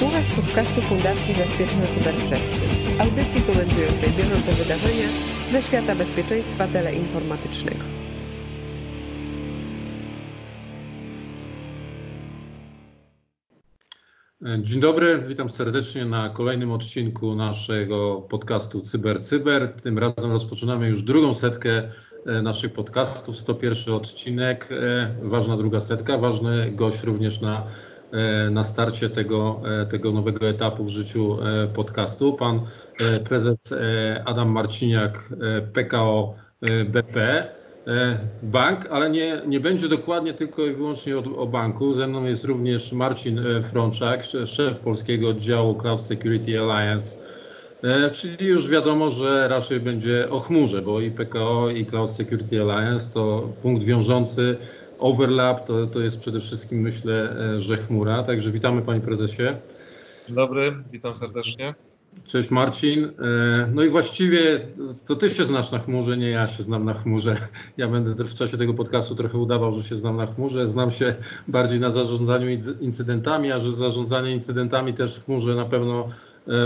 Słuchasz 0.00 0.30
podcastu 0.30 0.80
Fundacji 0.80 1.34
Bezpieczna 1.34 1.86
Cyberprzestrzeń, 1.94 2.68
audycji 2.98 3.42
komentującej 3.42 4.10
bieżące 4.10 4.52
wydarzenia 4.52 5.08
ze 5.52 5.62
świata 5.62 5.94
bezpieczeństwa 5.94 6.66
teleinformatycznego. 6.68 7.84
Dzień 14.62 14.80
dobry, 14.80 15.24
witam 15.28 15.48
serdecznie 15.48 16.04
na 16.04 16.28
kolejnym 16.28 16.72
odcinku 16.72 17.34
naszego 17.34 18.20
podcastu 18.20 18.80
CyberCyber. 18.80 19.68
Cyber. 19.68 19.82
Tym 19.82 19.98
razem 19.98 20.32
rozpoczynamy 20.32 20.88
już 20.88 21.02
drugą 21.02 21.34
setkę 21.34 21.90
e, 22.26 22.42
naszych 22.42 22.72
podcastów, 22.72 23.36
101 23.36 23.94
odcinek, 23.94 24.68
e, 24.72 25.14
ważna 25.22 25.56
druga 25.56 25.80
setka, 25.80 26.18
ważny 26.18 26.70
gość 26.70 27.02
również 27.02 27.40
na 27.40 27.66
na 28.50 28.64
starcie 28.64 29.10
tego, 29.10 29.60
e, 29.82 29.86
tego 29.86 30.12
nowego 30.12 30.48
etapu 30.48 30.84
w 30.84 30.88
życiu 30.88 31.38
e, 31.42 31.66
podcastu. 31.66 32.32
Pan 32.32 32.60
prezes 33.24 33.56
Adam 34.24 34.48
Marciniak, 34.48 35.28
PKO 35.72 36.34
BP. 36.86 37.48
Bank, 38.42 38.88
ale 38.90 39.10
nie, 39.10 39.42
nie 39.46 39.60
będzie 39.60 39.88
dokładnie 39.88 40.34
tylko 40.34 40.66
i 40.66 40.74
wyłącznie 40.74 41.18
o, 41.18 41.22
o, 41.36 41.46
banku. 41.46 41.94
Ze 41.94 42.06
mną 42.06 42.24
jest 42.24 42.44
również 42.44 42.92
Marcin 42.92 43.40
Frączak, 43.62 44.24
szef 44.46 44.78
polskiego 44.78 45.28
oddziału 45.28 45.74
Cloud 45.74 46.02
Security 46.02 46.60
Alliance. 46.60 47.16
Czyli 48.12 48.46
już 48.46 48.68
wiadomo, 48.68 49.10
że 49.10 49.48
raczej 49.48 49.80
będzie 49.80 50.30
o 50.30 50.40
chmurze, 50.40 50.82
bo 50.82 51.00
i 51.00 51.10
PKO 51.10 51.70
i 51.70 51.86
Cloud 51.86 52.10
Security 52.10 52.62
Alliance 52.62 53.10
to 53.14 53.48
punkt 53.62 53.82
wiążący 53.82 54.56
overlap 55.00 55.66
to, 55.66 55.86
to 55.86 56.00
jest 56.00 56.20
przede 56.20 56.40
wszystkim, 56.40 56.80
myślę, 56.80 57.36
e, 57.54 57.60
że 57.60 57.76
chmura. 57.76 58.22
Także 58.22 58.50
witamy 58.50 58.82
Panie 58.82 59.00
Prezesie. 59.00 59.42
Dzień 60.26 60.36
dobry, 60.36 60.76
witam 60.92 61.16
serdecznie. 61.16 61.74
Cześć 62.24 62.50
Marcin. 62.50 63.04
E, 63.04 63.10
no 63.74 63.82
i 63.84 63.88
właściwie 63.88 64.40
to 65.06 65.16
ty 65.16 65.30
się 65.30 65.46
znasz 65.46 65.70
na 65.70 65.78
chmurze, 65.78 66.16
nie 66.16 66.30
ja 66.30 66.46
się 66.46 66.62
znam 66.62 66.84
na 66.84 66.94
chmurze. 66.94 67.36
Ja 67.76 67.88
będę 67.88 68.24
w 68.24 68.34
czasie 68.34 68.56
tego 68.56 68.74
podcastu 68.74 69.14
trochę 69.14 69.38
udawał, 69.38 69.72
że 69.72 69.88
się 69.88 69.96
znam 69.96 70.16
na 70.16 70.26
chmurze. 70.26 70.68
Znam 70.68 70.90
się 70.90 71.14
bardziej 71.48 71.80
na 71.80 71.92
zarządzaniu 71.92 72.46
incydentami, 72.80 73.52
a 73.52 73.60
że 73.60 73.72
zarządzanie 73.72 74.32
incydentami 74.32 74.94
też 74.94 75.16
w 75.16 75.24
chmurze 75.24 75.54
na 75.54 75.64
pewno 75.64 76.08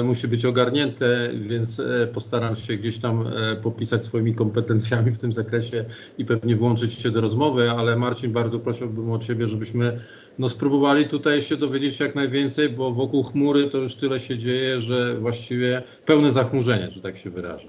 musi 0.04 0.28
być 0.28 0.44
ogarnięte, 0.44 1.30
więc 1.34 1.80
e, 1.80 2.06
postaram 2.06 2.56
się 2.56 2.76
gdzieś 2.76 2.98
tam 2.98 3.26
e, 3.26 3.56
popisać 3.56 4.04
swoimi 4.04 4.34
kompetencjami 4.34 5.10
w 5.10 5.18
tym 5.18 5.32
zakresie 5.32 5.84
i 6.18 6.24
pewnie 6.24 6.56
włączyć 6.56 6.92
się 6.92 7.10
do 7.10 7.20
rozmowy, 7.20 7.70
ale 7.70 7.96
Marcin, 7.96 8.32
bardzo 8.32 8.58
prosiłbym 8.58 9.12
o 9.12 9.18
Ciebie, 9.18 9.48
żebyśmy 9.48 9.98
no, 10.38 10.48
spróbowali 10.48 11.06
tutaj 11.06 11.42
się 11.42 11.56
dowiedzieć 11.56 12.00
jak 12.00 12.14
najwięcej, 12.14 12.68
bo 12.68 12.92
wokół 12.92 13.22
chmury 13.22 13.66
to 13.66 13.78
już 13.78 13.94
tyle 13.94 14.20
się 14.20 14.38
dzieje, 14.38 14.80
że 14.80 15.20
właściwie 15.20 15.82
pełne 16.06 16.32
zachmurzenie, 16.32 16.90
że 16.90 17.00
tak 17.00 17.16
się 17.16 17.30
wyrażę. 17.30 17.68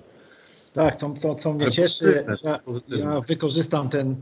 Tak, 0.74 0.96
co, 0.96 1.14
co, 1.14 1.36
co 1.36 1.54
mnie 1.54 1.72
cieszy, 1.72 2.26
ja, 2.44 2.60
ja, 2.88 3.22
wykorzystam 3.28 3.90
ten 3.90 4.16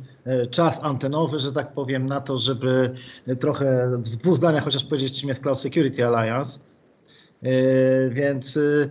czas 0.50 0.84
antenowy, 0.84 1.40
że 1.40 1.52
tak 1.52 1.74
powiem, 1.74 2.06
na 2.06 2.22
to, 2.22 2.38
żeby 2.38 2.92
trochę 3.40 3.92
w 3.98 4.16
dwóch 4.16 4.38
zdaniach 4.38 4.64
chociaż 4.64 4.84
powiedzieć, 4.84 5.20
czym 5.20 5.30
jest 5.30 5.42
Cloud 5.42 5.60
Security 5.60 6.06
Alliance. 6.08 6.60
E, 7.44 8.10
więc 8.10 8.58
e, 8.58 8.90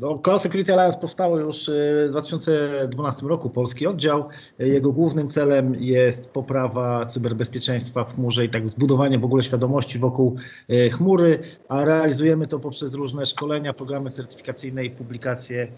no, 0.00 0.18
Cloud 0.18 0.42
Security 0.42 0.72
Alliance 0.72 0.98
powstało 1.00 1.38
już 1.38 1.70
w 2.06 2.08
2012 2.10 3.26
roku, 3.26 3.50
polski 3.50 3.86
oddział. 3.86 4.24
Jego 4.58 4.92
głównym 4.92 5.28
celem 5.28 5.74
jest 5.74 6.30
poprawa 6.30 7.04
cyberbezpieczeństwa 7.06 8.04
w 8.04 8.14
chmurze 8.14 8.44
i 8.44 8.48
tak 8.48 8.68
zbudowanie 8.68 9.18
w 9.18 9.24
ogóle 9.24 9.42
świadomości 9.42 9.98
wokół 9.98 10.36
e, 10.68 10.90
chmury, 10.90 11.38
a 11.68 11.84
realizujemy 11.84 12.46
to 12.46 12.58
poprzez 12.58 12.94
różne 12.94 13.26
szkolenia, 13.26 13.72
programy 13.72 14.10
certyfikacyjne 14.10 14.84
i 14.84 14.90
publikacje 14.90 15.68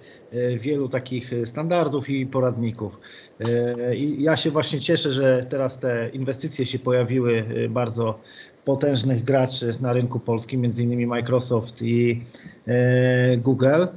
wielu 0.59 0.89
takich 0.89 1.31
standardów 1.45 2.11
i 2.11 2.27
poradników. 2.27 2.99
I 3.95 4.23
ja 4.23 4.37
się 4.37 4.51
właśnie 4.51 4.81
cieszę, 4.81 5.13
że 5.13 5.45
teraz 5.49 5.79
te 5.79 6.11
inwestycje 6.13 6.67
się 6.67 6.79
pojawiły 6.79 7.45
bardzo 7.71 8.19
potężnych 8.65 9.25
graczy 9.25 9.75
na 9.81 9.93
rynku 9.93 10.21
polskim, 10.21 10.61
między 10.61 10.83
innymi 10.83 11.07
Microsoft 11.07 11.83
i 11.83 12.25
e, 12.67 13.37
Google. 13.37 13.67
E, 13.67 13.89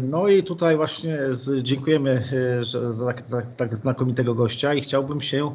no 0.00 0.28
i 0.28 0.42
tutaj 0.42 0.76
właśnie 0.76 1.18
dziękujemy 1.62 2.10
e, 2.10 2.92
za, 2.92 3.06
tak, 3.06 3.26
za 3.26 3.42
tak 3.42 3.76
znakomitego 3.76 4.34
gościa 4.34 4.74
i 4.74 4.80
chciałbym 4.80 5.20
się 5.20 5.54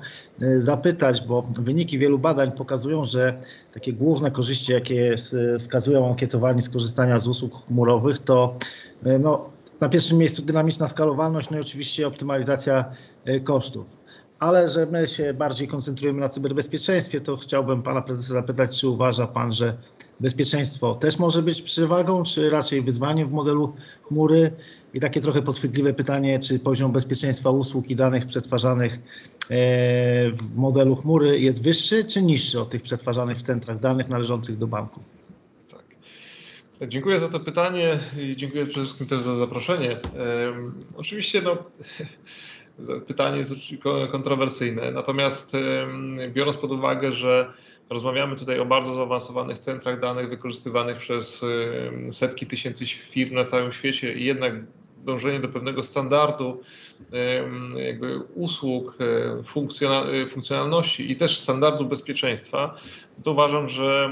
zapytać, 0.60 1.22
bo 1.28 1.42
wyniki 1.42 2.00
wielu 2.00 2.20
badań 2.20 2.52
pokazują, 2.52 3.06
że 3.06 3.40
takie 3.74 3.94
główne 3.94 4.32
korzyści, 4.32 4.72
jakie 4.72 5.16
wskazują 5.60 6.08
ankietowani 6.08 6.62
z 6.62 6.70
korzystania 6.70 7.20
z 7.20 7.28
usług 7.28 7.66
chmurowych, 7.68 8.20
to 8.20 8.58
no, 9.20 9.50
na 9.82 9.90
pierwszym 9.90 10.18
miejscu 10.18 10.42
dynamiczna 10.42 10.88
skalowalność, 10.88 11.50
no 11.50 11.58
i 11.58 11.62
oczywiście 11.62 12.08
optymalizacja 12.08 12.86
kosztów 13.44 14.05
ale 14.40 14.70
że 14.70 14.86
my 14.86 15.08
się 15.08 15.34
bardziej 15.34 15.68
koncentrujemy 15.68 16.20
na 16.20 16.30
cyberbezpieczeństwie, 16.30 17.22
to 17.22 17.38
chciałbym 17.38 17.84
pana 17.84 18.02
prezesa 18.02 18.34
zapytać, 18.34 18.80
czy 18.80 18.88
uważa 18.88 19.28
pan, 19.28 19.54
że 19.54 19.78
bezpieczeństwo 20.20 20.96
też 20.96 21.20
może 21.20 21.42
być 21.42 21.62
przewagą, 21.62 22.24
czy 22.24 22.50
raczej 22.50 22.82
wyzwaniem 22.82 23.28
w 23.28 23.32
modelu 23.32 23.74
chmury? 24.04 24.52
I 24.94 25.00
takie 25.00 25.22
trochę 25.22 25.42
podchwytliwe 25.42 25.94
pytanie, 25.94 26.40
czy 26.40 26.60
poziom 26.60 26.92
bezpieczeństwa 26.92 27.50
usług 27.50 27.90
i 27.90 27.96
danych 27.96 28.26
przetwarzanych 28.26 28.94
e, 28.94 29.00
w 30.32 30.56
modelu 30.56 30.96
chmury 30.96 31.40
jest 31.40 31.64
wyższy 31.64 32.04
czy 32.04 32.22
niższy 32.22 32.60
od 32.60 32.70
tych 32.70 32.82
przetwarzanych 32.82 33.38
w 33.38 33.42
centrach 33.42 33.80
danych 33.80 34.10
należących 34.10 34.58
do 34.58 34.68
banku? 34.68 35.00
Tak. 35.72 36.90
Dziękuję 36.90 37.20
za 37.20 37.30
to 37.30 37.40
pytanie 37.40 38.00
i 38.18 38.36
dziękuję 38.36 38.66
przede 38.66 38.86
wszystkim 38.86 39.08
też 39.08 39.24
za 39.24 39.36
zaproszenie. 39.36 39.98
Oczywiście 40.98 41.42
no, 41.42 41.58
pytanie 43.08 43.38
jest 43.38 43.54
kontrowersyjne. 44.12 44.92
Natomiast 44.92 45.52
biorąc 46.34 46.58
pod 46.58 46.72
uwagę, 46.72 47.14
że 47.14 47.54
rozmawiamy 47.90 48.36
tutaj 48.36 48.60
o 48.60 48.66
bardzo 48.66 48.96
zaawansowanych 48.96 49.60
centrach 49.60 50.00
danych 50.00 50.30
wykorzystywanych 50.30 50.98
przez 50.98 51.46
setki 52.12 52.48
tysięcy 52.48 52.86
firm 52.86 53.36
na 53.36 53.46
całym 53.46 53.72
świecie 53.72 54.14
i 54.14 54.26
jednak 54.26 54.54
dążenie 55.06 55.40
do 55.40 55.48
pewnego 55.48 55.84
standardu 55.84 56.62
jakby 57.76 58.20
usług, 58.20 58.98
funkcjonalności 60.30 61.12
i 61.12 61.16
też 61.16 61.40
standardu 61.40 61.86
bezpieczeństwa, 61.86 62.76
to 63.24 63.32
uważam, 63.32 63.70
że, 63.70 64.10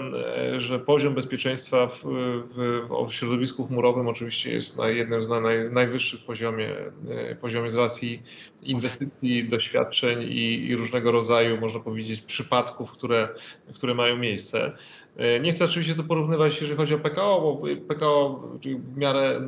że 0.57 0.79
poziom 0.79 1.13
bezpieczeństwa 1.13 1.87
w, 1.87 2.03
w, 2.03 2.87
w 3.09 3.13
środowisku 3.13 3.67
chmurowym 3.67 4.07
oczywiście 4.07 4.53
jest 4.53 4.77
na 4.77 4.89
jednym 4.89 5.23
z 5.23 5.29
naj, 5.29 5.71
najwyższych 5.71 6.25
poziomie, 6.25 6.69
e, 7.09 7.35
poziomie 7.35 7.71
z 7.71 7.75
racji 7.75 8.23
inwestycji, 8.61 9.49
doświadczeń 9.49 10.21
i, 10.21 10.67
i 10.67 10.75
różnego 10.75 11.11
rodzaju, 11.11 11.61
można 11.61 11.79
powiedzieć, 11.79 12.21
przypadków, 12.21 12.91
które, 12.91 13.29
które 13.73 13.93
mają 13.93 14.17
miejsce. 14.17 14.71
E, 15.17 15.39
nie 15.39 15.51
chcę 15.51 15.65
oczywiście 15.65 15.95
to 15.95 16.03
porównywać, 16.03 16.61
jeżeli 16.61 16.77
chodzi 16.77 16.93
o 16.93 16.99
PKO, 16.99 17.41
bo 17.41 17.67
PKO 17.87 18.43
w 18.93 18.97
miarę 18.97 19.41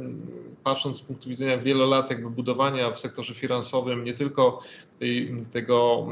patrząc 0.64 0.98
z 0.98 1.02
punktu 1.02 1.30
widzenia 1.30 1.58
wielu 1.58 1.90
lat 1.90 2.10
jakby 2.10 2.30
budowania 2.30 2.92
w 2.92 3.00
sektorze 3.00 3.34
finansowym 3.34 4.04
nie 4.04 4.14
tylko 4.14 4.62
tego, 5.52 6.08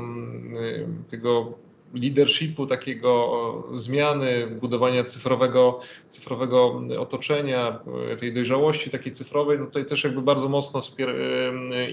tego 1.10 1.54
leadershipu, 1.94 2.68
takiego 2.68 3.64
zmiany, 3.76 4.48
budowania 4.62 5.04
cyfrowego, 5.04 5.80
cyfrowego 6.10 6.82
otoczenia, 7.00 7.80
tej 8.20 8.34
dojrzałości 8.34 8.90
takiej 8.90 9.12
cyfrowej, 9.12 9.60
no 9.60 9.66
tutaj 9.66 9.86
też 9.86 10.04
jakby 10.04 10.22
bardzo 10.22 10.50
mocno 10.50 10.82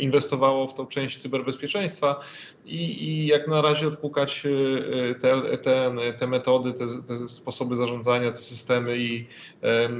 inwestowało 0.00 0.68
w 0.68 0.74
tą 0.74 0.86
część 0.86 1.18
cyberbezpieczeństwa 1.18 2.20
i, 2.66 3.04
i 3.08 3.26
jak 3.26 3.48
na 3.48 3.62
razie 3.62 3.88
odpukać 3.88 4.42
e, 4.46 5.14
te, 5.14 5.56
te, 5.58 5.92
te 6.18 6.26
metody, 6.26 6.72
te, 6.72 6.86
te, 7.08 7.28
sposoby 7.28 7.76
zarządzania, 7.76 8.32
te 8.32 8.38
systemy 8.38 8.98
i, 8.98 9.26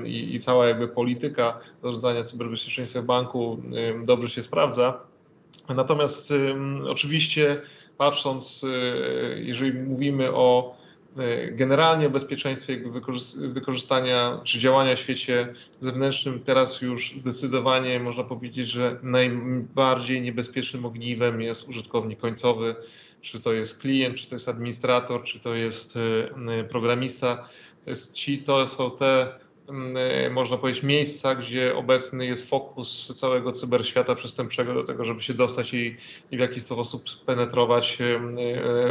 i, 0.05 0.35
i 0.35 0.41
cała 0.41 0.69
jakby 0.69 0.89
polityka 0.89 1.61
zarządzania 1.83 2.25
cyberbezpieczeństwa 2.25 3.03
w 3.03 3.05
banku 3.05 3.63
dobrze 4.05 4.29
się 4.29 4.43
sprawdza. 4.43 5.01
Natomiast 5.69 6.33
oczywiście 6.89 7.63
patrząc, 8.01 8.65
y, 8.65 9.43
jeżeli 9.45 9.73
mówimy 9.73 10.33
o 10.33 10.77
y, 11.19 11.53
generalnie 11.57 12.07
o 12.07 12.11
bezpieczeństwie 12.11 12.83
wykorzystania 13.37 14.41
czy 14.45 14.59
działania 14.59 14.97
w 14.97 14.99
świecie 14.99 15.55
zewnętrznym, 15.81 16.41
teraz 16.45 16.83
już 16.83 17.15
zdecydowanie 17.17 18.01
można 18.01 18.25
powiedzieć, 18.25 18.69
że 18.69 18.99
najbardziej 19.03 20.23
niebezpiecznym 20.23 20.85
ogniwem 20.85 21.43
jest 21.43 21.69
użytkownik 21.69 22.21
końcowy, 22.21 22.77
czy 23.21 23.41
to 23.41 23.53
jest 23.53 23.79
klient, 23.79 24.17
czy 24.17 24.29
to 24.29 24.35
jest 24.35 24.49
administrator, 24.49 25.23
czy 25.25 25.41
to 25.41 25.55
jest 25.55 25.97
y, 25.97 26.65
programista. 26.71 27.49
To, 27.85 27.91
jest 27.91 28.13
ci, 28.13 28.39
to 28.39 28.69
są 28.69 28.91
te 28.91 29.33
można 30.31 30.57
powiedzieć, 30.57 30.83
miejsca, 30.83 31.35
gdzie 31.35 31.77
obecny 31.77 32.27
jest 32.27 32.51
fokus 32.51 33.13
całego 33.17 33.53
cyberświata 33.53 34.15
przestępczego 34.15 34.75
do 34.75 34.85
tego, 34.85 35.05
żeby 35.05 35.23
się 35.23 35.35
dostać 35.35 35.75
i, 35.75 35.97
i 36.31 36.37
w 36.37 36.41
jakiś 36.41 36.63
sposób 36.63 37.03
penetrować 37.27 37.99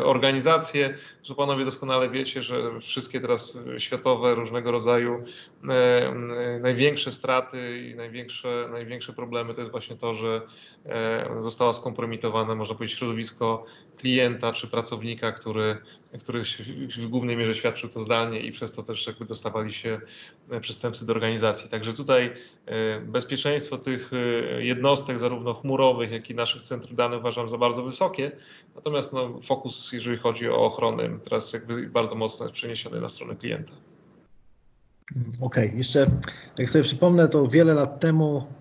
organizacje. 0.03 0.97
Że 1.23 1.35
panowie 1.35 1.65
doskonale 1.65 2.09
wiecie, 2.09 2.43
że 2.43 2.79
wszystkie 2.79 3.21
teraz 3.21 3.57
światowe 3.77 4.35
różnego 4.35 4.71
rodzaju 4.71 5.23
największe 6.61 7.11
straty 7.11 7.89
i 7.91 7.95
największe, 7.95 8.67
największe 8.71 9.13
problemy 9.13 9.53
to 9.53 9.61
jest 9.61 9.71
właśnie 9.71 9.95
to, 9.95 10.15
że 10.15 10.41
została 11.39 11.73
skompromitowane, 11.73 12.55
można 12.55 12.75
powiedzieć, 12.75 12.97
środowisko 12.97 13.65
klienta 13.99 14.53
czy 14.53 14.67
pracownika, 14.67 15.31
który, 15.31 15.77
który 16.19 16.43
w 16.97 17.07
głównej 17.07 17.37
mierze 17.37 17.55
świadczył 17.55 17.89
to 17.89 17.99
zdalnie 17.99 18.39
i 18.39 18.51
przez 18.51 18.75
to 18.75 18.83
też 18.83 19.07
jakby 19.07 19.25
dostawali 19.25 19.73
się 19.73 20.01
przestępcy 20.61 21.05
do 21.05 21.13
organizacji. 21.13 21.69
Także 21.69 21.93
tutaj 21.93 22.31
e, 22.65 22.99
bezpieczeństwo 22.99 23.77
tych 23.77 24.11
e, 24.13 24.63
jednostek, 24.63 25.19
zarówno 25.19 25.53
chmurowych, 25.53 26.11
jak 26.11 26.29
i 26.29 26.35
naszych 26.35 26.61
centrów 26.61 26.95
danych 26.95 27.19
uważam 27.19 27.49
za 27.49 27.57
bardzo 27.57 27.83
wysokie. 27.83 28.31
Natomiast 28.75 29.13
no, 29.13 29.39
fokus, 29.41 29.89
jeżeli 29.93 30.17
chodzi 30.17 30.49
o 30.49 30.65
ochronę, 30.65 31.09
teraz 31.23 31.53
jakby 31.53 31.89
bardzo 31.89 32.15
mocno 32.15 32.45
jest 32.45 32.55
przeniesiony 32.55 33.01
na 33.01 33.09
stronę 33.09 33.35
klienta. 33.35 33.73
Okej, 35.41 35.67
okay. 35.67 35.77
jeszcze 35.77 36.11
jak 36.57 36.69
sobie 36.69 36.83
przypomnę, 36.83 37.27
to 37.27 37.47
wiele 37.47 37.73
lat 37.73 37.99
temu 37.99 38.47
E, 38.47 38.58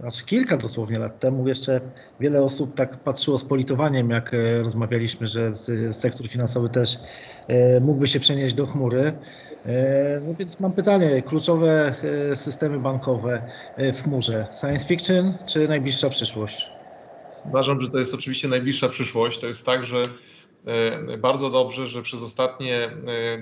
znaczy 0.00 0.24
kilka 0.24 0.56
dosłownie 0.56 0.98
lat 0.98 1.20
temu 1.20 1.48
jeszcze 1.48 1.80
wiele 2.20 2.42
osób 2.42 2.74
tak 2.74 2.96
patrzyło 2.96 3.38
z 3.38 3.44
politowaniem, 3.44 4.10
jak 4.10 4.34
e, 4.34 4.62
rozmawialiśmy, 4.62 5.26
że 5.26 5.52
sektor 5.92 6.28
finansowy 6.28 6.68
też 6.68 6.98
e, 7.48 7.80
mógłby 7.80 8.08
się 8.08 8.20
przenieść 8.20 8.54
do 8.54 8.66
chmury. 8.66 9.12
No 10.26 10.34
więc 10.34 10.60
mam 10.60 10.72
pytanie, 10.72 11.22
kluczowe 11.22 11.94
systemy 12.34 12.78
bankowe 12.78 13.42
w 13.78 14.02
chmurze, 14.02 14.46
science 14.60 14.88
fiction 14.88 15.34
czy 15.46 15.68
najbliższa 15.68 16.10
przyszłość? 16.10 16.70
Uważam, 17.48 17.80
że 17.80 17.90
to 17.90 17.98
jest 17.98 18.14
oczywiście 18.14 18.48
najbliższa 18.48 18.88
przyszłość. 18.88 19.40
To 19.40 19.46
jest 19.46 19.66
tak, 19.66 19.84
że 19.84 20.08
bardzo 21.18 21.50
dobrze, 21.50 21.86
że 21.86 22.02
przez 22.02 22.22
ostatnie 22.22 22.90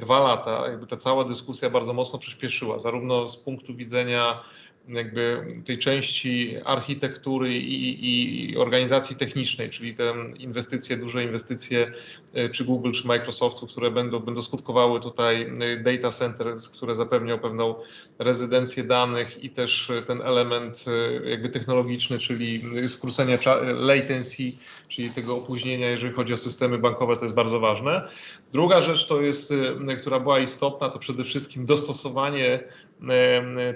dwa 0.01 0.21
lata 0.21 0.69
jakby 0.69 0.87
ta 0.87 0.97
cała 0.97 1.25
dyskusja 1.25 1.71
bardzo 1.71 1.93
mocno 1.93 2.19
przyspieszyła, 2.19 2.79
zarówno 2.79 3.29
z 3.29 3.37
punktu 3.37 3.75
widzenia 3.75 4.41
jakby 4.89 5.45
tej 5.65 5.79
części 5.79 6.57
architektury 6.65 7.55
i, 7.55 8.51
i, 8.51 8.57
organizacji 8.57 9.17
technicznej, 9.17 9.71
czyli 9.71 9.95
te 9.95 10.15
inwestycje, 10.39 10.97
duże 10.97 11.25
inwestycje 11.25 11.93
e, 12.35 12.49
czy 12.49 12.65
Google, 12.65 12.91
czy 12.93 13.07
Microsoftu, 13.07 13.67
które 13.67 13.91
będą, 13.91 14.21
będą 14.21 14.43
skutkowały 14.43 15.01
tutaj 15.01 15.43
e, 15.43 15.77
data 15.77 16.11
center, 16.11 16.47
które 16.73 16.95
zapewnią 16.95 17.39
pewną 17.39 17.75
rezydencję 18.19 18.85
danych 18.85 19.45
i 19.45 19.51
też 19.51 19.93
ten 20.07 20.23
element 20.23 20.85
e, 21.25 21.31
jakby 21.31 21.49
technologiczny, 21.49 22.19
czyli 22.19 22.63
skrócenia 22.89 23.39
latency, 23.63 24.53
czyli 24.89 25.11
tego 25.11 25.37
opóźnienia, 25.37 25.91
jeżeli 25.91 26.15
chodzi 26.15 26.35
o 26.35 26.37
systemy 26.37 26.79
bankowe, 26.79 27.17
to 27.17 27.23
jest 27.23 27.35
bardzo 27.35 27.61
ważne. 27.61 28.09
Druga 28.53 28.83
rzecz 28.83 29.07
to 29.07 29.23
jest, 29.23 29.53
która 30.01 30.21
była 30.21 30.39
istotna, 30.39 30.89
to 30.89 30.99
przede 30.99 31.25
wszystkim 31.25 31.67
dostosowanie 31.67 32.61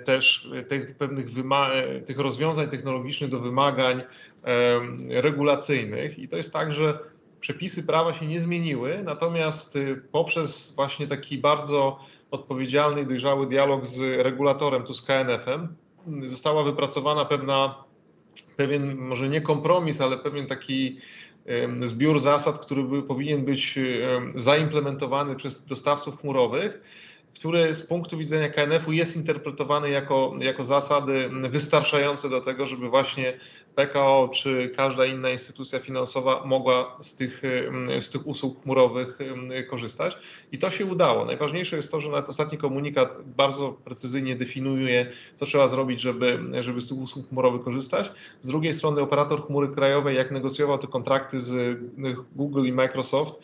też 0.05 0.49
tych 0.69 0.97
pewnych 0.97 1.27
tych 2.07 2.19
rozwiązań 2.19 2.69
technologicznych 2.69 3.31
do 3.31 3.41
wymagań 3.41 4.03
regulacyjnych. 5.09 6.19
I 6.19 6.29
to 6.29 6.37
jest 6.37 6.53
tak, 6.53 6.73
że 6.73 6.99
przepisy 7.41 7.87
prawa 7.87 8.15
się 8.15 8.27
nie 8.27 8.41
zmieniły, 8.41 9.03
natomiast 9.05 9.77
y, 9.77 10.03
poprzez 10.13 10.75
właśnie 10.77 11.07
taki 11.07 11.39
bardzo 11.39 11.99
odpowiedzialny 12.31 13.01
i 13.01 13.07
dojrzały 13.07 13.47
dialog 13.47 13.87
z 13.87 14.01
regulatorem, 14.23 14.83
tu 14.83 14.95
z 14.95 15.03
KNF-em, 15.03 15.75
została 16.27 16.63
wypracowana 16.63 17.25
pewna, 17.25 17.85
pewien 18.57 18.97
może 18.97 19.29
nie 19.29 19.41
kompromis, 19.41 20.01
ale 20.01 20.19
pewien 20.19 20.47
taki 20.47 20.99
zbiór 21.85 22.21
zasad, 22.21 22.59
który 22.59 23.03
powinien 23.03 23.45
być 23.45 23.79
zaimplementowany 24.35 25.37
przez 25.37 25.67
dostawców 25.67 26.21
chmurowych 26.21 26.83
który 27.35 27.75
z 27.75 27.83
punktu 27.83 28.19
widzenia 28.19 28.49
KNF-u 28.49 28.93
jest 28.93 29.17
interpretowany 29.17 29.91
jako, 29.91 30.35
jako 30.39 30.65
zasady 30.65 31.31
wystarczające 31.49 32.29
do 32.29 32.41
tego, 32.41 32.67
żeby 32.67 32.89
właśnie 32.89 33.39
PKO 33.75 34.31
czy 34.35 34.73
każda 34.77 35.07
inna 35.07 35.31
instytucja 35.31 35.79
finansowa 35.79 36.43
mogła 36.45 36.97
z 37.01 37.17
tych, 37.17 37.43
z 38.01 38.11
tych 38.11 38.27
usług 38.27 38.63
chmurowych 38.63 39.19
korzystać. 39.71 40.17
I 40.53 40.59
to 40.59 40.71
się 40.71 40.87
udało. 40.87 41.25
Najważniejsze 41.25 41.77
jest 41.77 41.93
to, 41.93 42.01
że 42.01 42.11
nawet 42.11 42.29
ostatni 42.29 42.59
komunikat 42.59 43.19
bardzo 43.37 43.77
precyzyjnie 43.85 44.37
definiuje, 44.37 45.07
co 45.35 45.47
trzeba 45.47 45.69
zrobić, 45.69 46.01
żeby, 46.01 46.39
żeby 46.61 46.81
z 46.81 46.89
tych 46.89 46.99
usług 46.99 47.29
chmurowych 47.29 47.63
korzystać. 47.63 48.13
Z 48.41 48.49
drugiej 48.49 48.75
strony 48.75 49.01
operator 49.01 49.47
chmury 49.47 49.69
krajowej, 49.69 50.17
jak 50.17 50.31
negocjował 50.31 50.79
te 50.79 50.87
kontrakty 50.87 51.41
z 51.41 51.79
Google 52.37 52.65
i 52.65 52.73
Microsoft, 52.73 53.41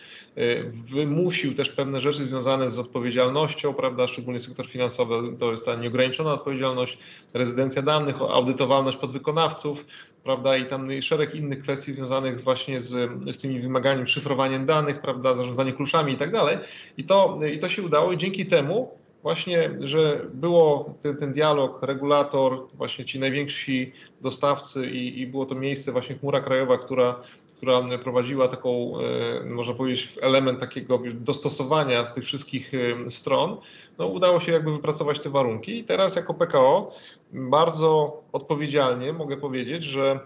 wymusił 0.91 1.55
też 1.55 1.71
pewne 1.71 2.01
rzeczy 2.01 2.25
związane 2.25 2.71
z 2.71 2.79
odpowiedzialnością, 2.79 3.75
prawda, 3.75 4.09
szczególnie 4.09 4.41
sektor 4.41 4.67
finansowy, 4.67 5.37
to 5.39 5.51
jest 5.51 5.67
ta 5.67 5.75
nieograniczona 5.75 6.33
odpowiedzialność, 6.33 6.99
rezydencja 7.35 7.83
danych, 7.83 8.23
audytowalność 8.23 8.97
podwykonawców, 8.97 9.85
prawda, 10.27 10.57
i 10.57 10.67
tam 10.67 11.03
szereg 11.03 11.35
innych 11.35 11.63
kwestii 11.63 11.93
związanych 11.93 12.41
właśnie 12.41 12.81
z, 12.81 13.11
z 13.37 13.39
tymi 13.39 13.61
wymaganiem 13.61 14.07
szyfrowaniem 14.07 14.67
danych, 14.67 15.01
prawda, 15.01 15.35
zarządzanie 15.35 15.73
kluczami 15.73 16.13
i 16.13 16.17
tak 16.17 16.33
dalej. 16.33 16.59
I 16.97 17.05
to, 17.05 17.41
I 17.53 17.59
to 17.59 17.69
się 17.69 17.83
udało 17.83 18.13
i 18.13 18.19
dzięki 18.19 18.47
temu 18.47 18.91
właśnie, 19.23 19.71
że 19.81 20.21
było 20.35 20.95
ten, 21.03 21.17
ten 21.17 21.33
dialog, 21.33 21.83
regulator, 21.83 22.67
właśnie 22.75 23.05
ci 23.05 23.19
najwięksi 23.19 23.93
dostawcy 24.21 24.91
i, 24.91 25.21
i 25.21 25.27
było 25.27 25.47
to 25.47 25.55
miejsce 25.55 25.93
właśnie 25.93 26.15
chmura 26.15 26.41
krajowa, 26.41 26.79
która 26.79 27.21
która 27.57 27.83
prowadziła 28.05 28.49
taką, 28.49 29.01
e, 29.01 29.45
można 29.45 29.75
powiedzieć, 29.75 30.19
element 30.21 30.61
takiego 30.61 31.01
dostosowania 31.15 32.05
tych 32.05 32.25
wszystkich 32.25 32.73
e, 32.75 33.11
stron, 33.11 33.57
no 33.99 34.07
udało 34.07 34.41
się 34.41 34.53
jakby 34.53 34.73
wypracować 34.73 35.21
te 35.21 35.31
warunki. 35.31 35.79
I 35.79 35.85
teraz 35.85 36.17
jako 36.17 36.35
PKO 36.35 36.95
bardzo 37.33 38.23
odpowiedzialnie 38.33 39.13
mogę 39.13 39.37
powiedzieć, 39.37 39.85
że 39.85 40.21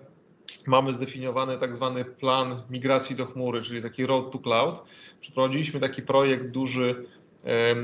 mamy 0.66 0.92
zdefiniowany 0.92 1.58
tak 1.58 1.76
zwany 1.76 2.04
plan 2.04 2.62
migracji 2.70 3.16
do 3.16 3.26
chmury, 3.26 3.62
czyli 3.62 3.82
taki 3.82 4.06
road 4.06 4.32
to 4.32 4.38
cloud. 4.38 4.82
Przeprowadziliśmy 5.20 5.80
taki 5.80 6.02
projekt 6.02 6.46
duży, 6.46 7.04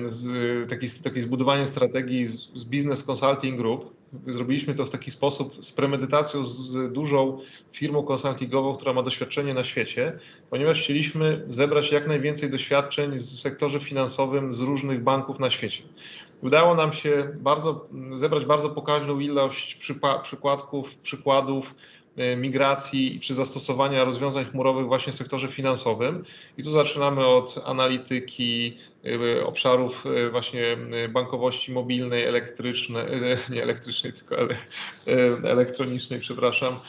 z, 0.02 0.28
taki, 0.70 0.86
taki 1.04 1.22
zbudowanie 1.22 1.66
strategii 1.66 2.26
z, 2.26 2.52
z 2.54 2.64
Business 2.64 3.10
Consulting 3.10 3.56
Group, 3.56 3.95
zrobiliśmy 4.26 4.74
to 4.74 4.86
w 4.86 4.90
taki 4.90 5.10
sposób 5.10 5.64
z 5.64 5.72
premedytacją 5.72 6.46
z 6.46 6.92
dużą 6.92 7.38
firmą 7.72 8.02
konsultingową, 8.02 8.74
która 8.74 8.92
ma 8.92 9.02
doświadczenie 9.02 9.54
na 9.54 9.64
świecie, 9.64 10.18
ponieważ 10.50 10.82
chcieliśmy 10.82 11.44
zebrać 11.48 11.92
jak 11.92 12.08
najwięcej 12.08 12.50
doświadczeń 12.50 13.18
w 13.18 13.40
sektorze 13.40 13.80
finansowym 13.80 14.54
z 14.54 14.60
różnych 14.60 15.02
banków 15.02 15.40
na 15.40 15.50
świecie. 15.50 15.82
Udało 16.42 16.74
nam 16.74 16.92
się 16.92 17.36
bardzo, 17.40 17.88
zebrać 18.14 18.44
bardzo 18.44 18.70
pokaźną 18.70 19.20
ilość 19.20 19.78
przykładków, 20.22 20.94
przykładów 20.94 21.74
migracji 22.36 23.20
czy 23.20 23.34
zastosowania 23.34 24.04
rozwiązań 24.04 24.44
chmurowych 24.44 24.86
właśnie 24.86 25.12
w 25.12 25.16
sektorze 25.16 25.48
finansowym. 25.48 26.24
I 26.58 26.62
tu 26.62 26.70
zaczynamy 26.70 27.26
od 27.26 27.58
analityki 27.64 28.76
e, 29.38 29.46
obszarów 29.46 30.04
e, 30.06 30.30
właśnie 30.30 30.76
bankowości 31.08 31.72
mobilnej, 31.72 32.24
elektrycznej, 32.24 33.06
nie 33.50 33.62
elektrycznej, 33.62 34.12
tylko 34.12 34.36
elektronicznej, 35.44 36.20
przepraszam, 36.20 36.80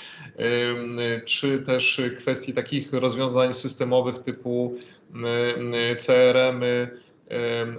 czy 1.25 1.60
też 1.60 2.01
kwestii 2.17 2.53
takich 2.53 2.93
rozwiązań 2.93 3.53
systemowych 3.53 4.19
typu 4.19 4.77
CRM, 5.98 6.62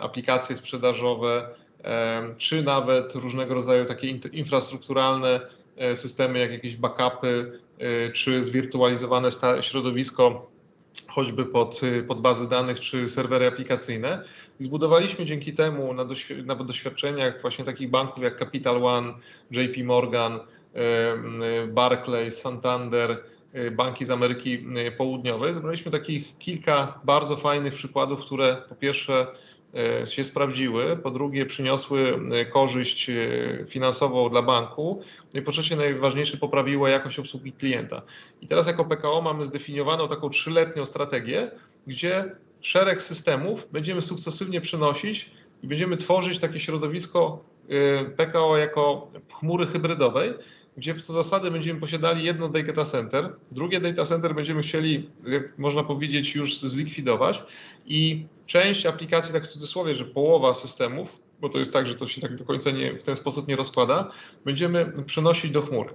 aplikacje 0.01 0.57
sprzedażowe, 0.57 1.49
czy 2.39 2.63
nawet 2.63 3.15
różnego 3.15 3.55
rodzaju 3.55 3.85
takie 3.85 4.09
infrastrukturalne 4.33 5.41
E, 5.41 5.58
systemy 5.95 6.39
jak 6.39 6.53
jakieś 6.53 6.77
backupy 6.77 7.61
e, 7.79 8.13
czy 8.13 8.45
zwirtualizowane 8.45 9.29
środowisko, 9.61 10.51
choćby 11.09 11.47
pod, 11.47 11.81
e, 11.83 12.03
pod 12.03 12.21
bazy 12.21 12.49
danych 12.49 12.81
czy 12.81 13.09
serwery 13.09 13.47
aplikacyjne. 13.47 14.25
I 14.61 14.65
zbudowaliśmy 14.65 15.27
dzięki 15.27 15.55
temu 15.55 15.95
na, 15.95 16.05
na 16.45 16.55
doświadczeniach 16.55 17.41
właśnie 17.41 17.65
takich 17.65 17.91
banków 17.91 18.23
jak 18.23 18.39
Capital 18.39 18.85
One, 18.85 19.13
JP 19.51 19.85
Morgan, 19.85 20.41
Barclays, 21.69 22.41
Santander, 22.41 23.23
banki 23.73 24.05
z 24.05 24.11
Ameryki 24.11 24.65
Południowej. 24.97 25.55
Zebraliśmy 25.55 25.93
takich 25.93 26.39
kilka 26.39 27.01
bardzo 27.05 27.37
fajnych 27.37 27.75
przykładów, 27.75 28.21
które 28.21 28.63
po 28.69 28.75
pierwsze 28.75 29.27
E, 29.75 30.07
się 30.07 30.25
sprawdziły, 30.25 30.97
po 30.97 31.11
drugie 31.11 31.47
przyniosły 31.47 32.21
e, 32.33 32.45
korzyść 32.45 33.11
e, 33.11 33.15
finansową 33.69 34.31
dla 34.31 34.43
banku, 34.43 35.03
no 35.35 35.41
i 35.41 35.43
po 35.43 35.53
trzecie 35.53 35.77
najważniejsze 35.77 36.37
poprawiło 36.37 36.89
jakość 36.89 37.19
obsługi 37.19 37.53
klienta. 37.53 38.03
I 38.41 38.49
teraz 38.49 38.67
jako 38.67 38.85
PKO 38.85 39.23
mamy 39.23 39.45
zdefiniowaną 39.45 40.09
taką 40.09 40.31
trzyletnią 40.31 40.87
strategię, 40.87 41.51
gdzie 41.87 42.25
szereg 42.61 43.03
systemów 43.03 43.69
będziemy 43.73 44.03
sukcesywnie 44.03 44.61
przenosić 44.61 45.31
i 45.63 45.67
będziemy 45.67 45.97
tworzyć 45.97 46.39
takie 46.39 46.61
środowisko 46.61 47.45
PKO 48.17 48.57
jako 48.57 49.11
chmury 49.33 49.67
hybrydowej, 49.67 50.35
gdzie 50.77 51.01
co 51.01 51.13
zasady 51.13 51.51
będziemy 51.51 51.81
posiadali 51.81 52.25
jedno 52.25 52.49
data 52.49 52.85
center, 52.85 53.33
drugie 53.53 53.81
data 53.81 54.05
center 54.05 54.35
będziemy 54.35 54.63
chcieli, 54.63 55.11
jak 55.27 55.59
można 55.59 55.83
powiedzieć, 55.83 56.35
już 56.35 56.61
zlikwidować 56.61 57.43
i 57.87 58.27
część 58.47 58.87
aplikacji, 58.87 59.33
tak 59.33 59.45
w 59.45 59.51
cudzysłowie, 59.51 59.95
że 59.95 60.05
połowa 60.05 60.55
systemów, 60.55 61.09
bo 61.41 61.49
to 61.49 61.59
jest 61.59 61.73
tak, 61.73 61.87
że 61.87 61.95
to 61.95 62.09
się 62.09 62.21
tak 62.21 62.37
do 62.37 62.45
końca 62.45 62.71
nie, 62.71 62.95
w 62.95 63.03
ten 63.03 63.17
sposób 63.17 63.49
nie 63.49 63.57
rozkłada, 63.57 64.11
będziemy 64.45 64.93
przenosić 65.07 65.51
do 65.51 65.63
chmury. 65.63 65.91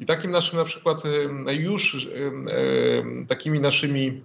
I 0.00 0.06
takim 0.06 0.30
naszym 0.30 0.58
na 0.58 0.64
przykład 0.64 1.02
już 1.46 2.08
takimi 3.28 3.60
naszymi 3.60 4.22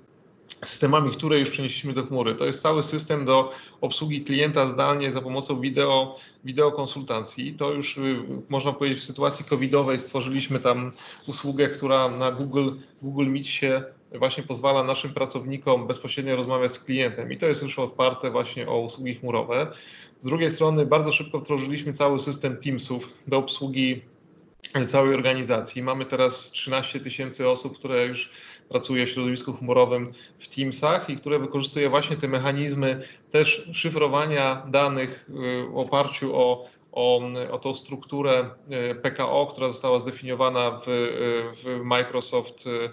systemami, 0.65 1.11
które 1.11 1.39
już 1.39 1.49
przenieśliśmy 1.49 1.93
do 1.93 2.05
chmury. 2.05 2.35
To 2.35 2.45
jest 2.45 2.61
cały 2.61 2.83
system 2.83 3.25
do 3.25 3.51
obsługi 3.81 4.21
klienta 4.21 4.65
zdalnie 4.65 5.11
za 5.11 5.21
pomocą 5.21 5.61
wideo, 5.61 6.19
wideokonsultacji. 6.43 7.53
To 7.53 7.71
już 7.71 7.97
y, 7.97 8.15
można 8.49 8.73
powiedzieć 8.73 8.99
w 8.99 9.03
sytuacji 9.03 9.45
covidowej 9.45 9.99
stworzyliśmy 9.99 10.59
tam 10.59 10.91
usługę, 11.27 11.69
która 11.69 12.09
na 12.09 12.31
Google, 12.31 12.69
Google 13.01 13.27
Meet 13.27 13.47
się 13.47 13.83
właśnie 14.15 14.43
pozwala 14.43 14.83
naszym 14.83 15.13
pracownikom 15.13 15.88
bezpośrednio 15.88 16.35
rozmawiać 16.35 16.73
z 16.73 16.83
klientem 16.83 17.31
i 17.31 17.38
to 17.38 17.45
jest 17.45 17.63
już 17.63 17.79
oparte 17.79 18.31
właśnie 18.31 18.69
o 18.69 18.79
usługi 18.79 19.15
chmurowe. 19.15 19.67
Z 20.19 20.25
drugiej 20.25 20.51
strony 20.51 20.85
bardzo 20.85 21.11
szybko 21.11 21.39
wdrożyliśmy 21.39 21.93
cały 21.93 22.19
system 22.19 22.57
Teamsów 22.57 23.13
do 23.27 23.38
obsługi 23.38 24.01
całej 24.88 25.13
organizacji. 25.13 25.83
Mamy 25.83 26.05
teraz 26.05 26.51
13 26.51 26.99
tysięcy 26.99 27.49
osób, 27.49 27.77
które 27.77 28.05
już 28.05 28.29
pracuje 28.69 29.05
w 29.05 29.09
środowisku 29.09 29.53
chmurowym 29.53 30.13
w 30.39 30.47
Teamsach 30.47 31.09
i 31.09 31.17
które 31.17 31.39
wykorzystuje 31.39 31.89
właśnie 31.89 32.17
te 32.17 32.27
mechanizmy 32.27 33.01
też 33.31 33.69
szyfrowania 33.73 34.65
danych 34.67 35.29
y, 35.29 35.33
w 35.69 35.77
oparciu 35.77 36.35
o, 36.35 36.67
o, 36.91 37.21
o 37.51 37.59
tą 37.59 37.75
strukturę 37.75 38.49
y, 38.91 38.95
PKO, 38.95 39.47
która 39.51 39.67
została 39.67 39.99
zdefiniowana 39.99 40.71
w, 40.71 40.85
w 41.63 41.83
Microsoft 41.83 42.67
y, 42.67 42.89